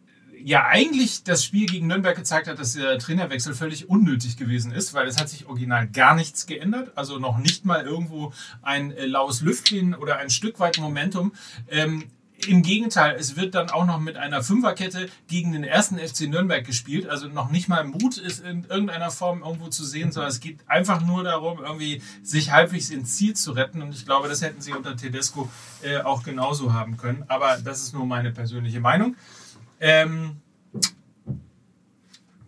[0.46, 4.94] ja eigentlich das Spiel gegen Nürnberg gezeigt hat, dass der Trainerwechsel völlig unnötig gewesen ist,
[4.94, 9.06] weil es hat sich original gar nichts geändert, also noch nicht mal irgendwo ein äh,
[9.06, 11.32] laues Lüftchen oder ein Stück weit Momentum.
[11.72, 12.04] Ähm,
[12.48, 16.66] im Gegenteil, es wird dann auch noch mit einer Fünferkette gegen den ersten FC Nürnberg
[16.66, 17.08] gespielt.
[17.08, 20.60] Also noch nicht mal Mut ist in irgendeiner Form irgendwo zu sehen, sondern es geht
[20.68, 23.82] einfach nur darum, irgendwie sich halbwegs ins Ziel zu retten.
[23.82, 25.50] Und ich glaube, das hätten sie unter Tedesco
[25.82, 27.24] äh, auch genauso haben können.
[27.28, 29.16] Aber das ist nur meine persönliche Meinung.
[29.80, 30.38] Ähm,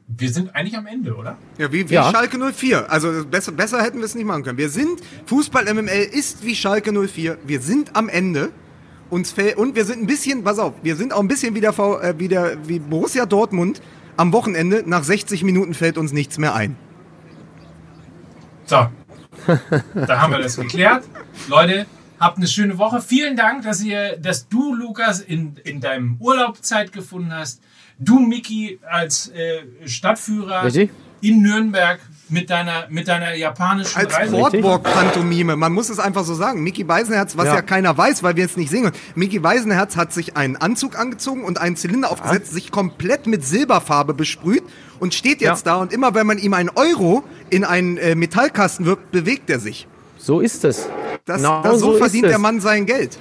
[0.07, 1.37] wir sind eigentlich am Ende, oder?
[1.57, 2.11] Ja, wie, wie Ja.
[2.11, 2.91] Schalke 04.
[2.91, 4.57] Also besser, besser hätten wir es nicht machen können.
[4.57, 7.37] Wir sind, Fußball MML ist wie Schalke 04.
[7.45, 8.51] Wir sind am Ende.
[9.09, 11.61] Uns fällt, und wir sind ein bisschen, pass auf, wir sind auch ein bisschen wie,
[11.61, 13.81] der, V- äh, wie, der, wie Borussia Dortmund.
[14.17, 16.75] Am Wochenende, nach 60 Minuten fällt uns nichts mehr ein.
[18.65, 18.87] So,
[19.93, 21.03] da haben wir das geklärt.
[21.47, 21.85] Leute,
[22.19, 23.01] habt eine schöne Woche.
[23.01, 27.61] Vielen Dank, dass ihr, dass du, Lukas, in, in deinem Urlaub Zeit gefunden hast.
[27.99, 30.89] Du, Miki, als äh, Stadtführer Richtig.
[31.21, 31.99] in Nürnberg
[32.29, 34.31] mit deiner, mit deiner japanischen Als Reise.
[34.31, 36.63] Boardwalk-Pantomime, man muss es einfach so sagen.
[36.63, 37.55] Mickey Beisenherz, was ja.
[37.55, 37.61] Ja.
[37.61, 38.95] keiner weiß, weil wir es nicht sehen können.
[39.15, 44.13] Mickey Beisenherz hat sich einen Anzug angezogen und einen Zylinder aufgesetzt, sich komplett mit Silberfarbe
[44.13, 44.63] besprüht
[44.99, 45.73] und steht jetzt Ja.
[45.75, 49.59] da und immer wenn man ihm einen Euro in einen äh, Metallkasten wirkt, bewegt er
[49.59, 49.87] sich.
[50.17, 50.89] So ist es.
[51.25, 53.17] Das, Genau das, so ist verdient der Mann sein Geld.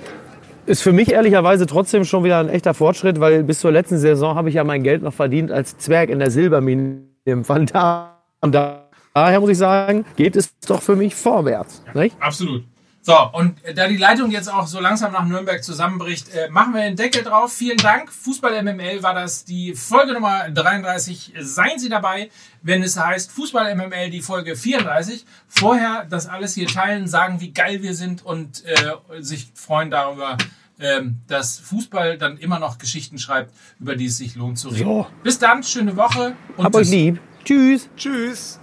[0.66, 4.34] Ist für mich ehrlicherweise trotzdem schon wieder ein echter Fortschritt, weil bis zur letzten Saison
[4.34, 8.22] habe ich ja mein Geld noch verdient als Zwerg in der Silbermine im Fanta.
[8.40, 8.83] Und da,
[9.14, 11.82] daher muss ich sagen, geht es doch für mich vorwärts.
[11.94, 12.16] Nicht?
[12.20, 12.64] Absolut.
[13.06, 16.72] So, und äh, da die Leitung jetzt auch so langsam nach Nürnberg zusammenbricht, äh, machen
[16.72, 17.52] wir den Deckel drauf.
[17.52, 18.10] Vielen Dank.
[18.10, 21.34] Fußball MML war das die Folge Nummer 33.
[21.38, 22.30] Seien Sie dabei,
[22.62, 25.26] wenn es heißt Fußball MML die Folge 34.
[25.48, 30.38] Vorher das alles hier teilen, sagen, wie geil wir sind und äh, sich freuen darüber,
[30.80, 34.84] ähm, dass Fußball dann immer noch Geschichten schreibt, über die es sich lohnt zu reden.
[34.84, 35.06] So.
[35.22, 36.90] Bis dann, schöne Woche und Hab euch tschüss.
[36.90, 37.20] lieb.
[37.44, 37.90] Tschüss.
[37.98, 38.58] Tschüss.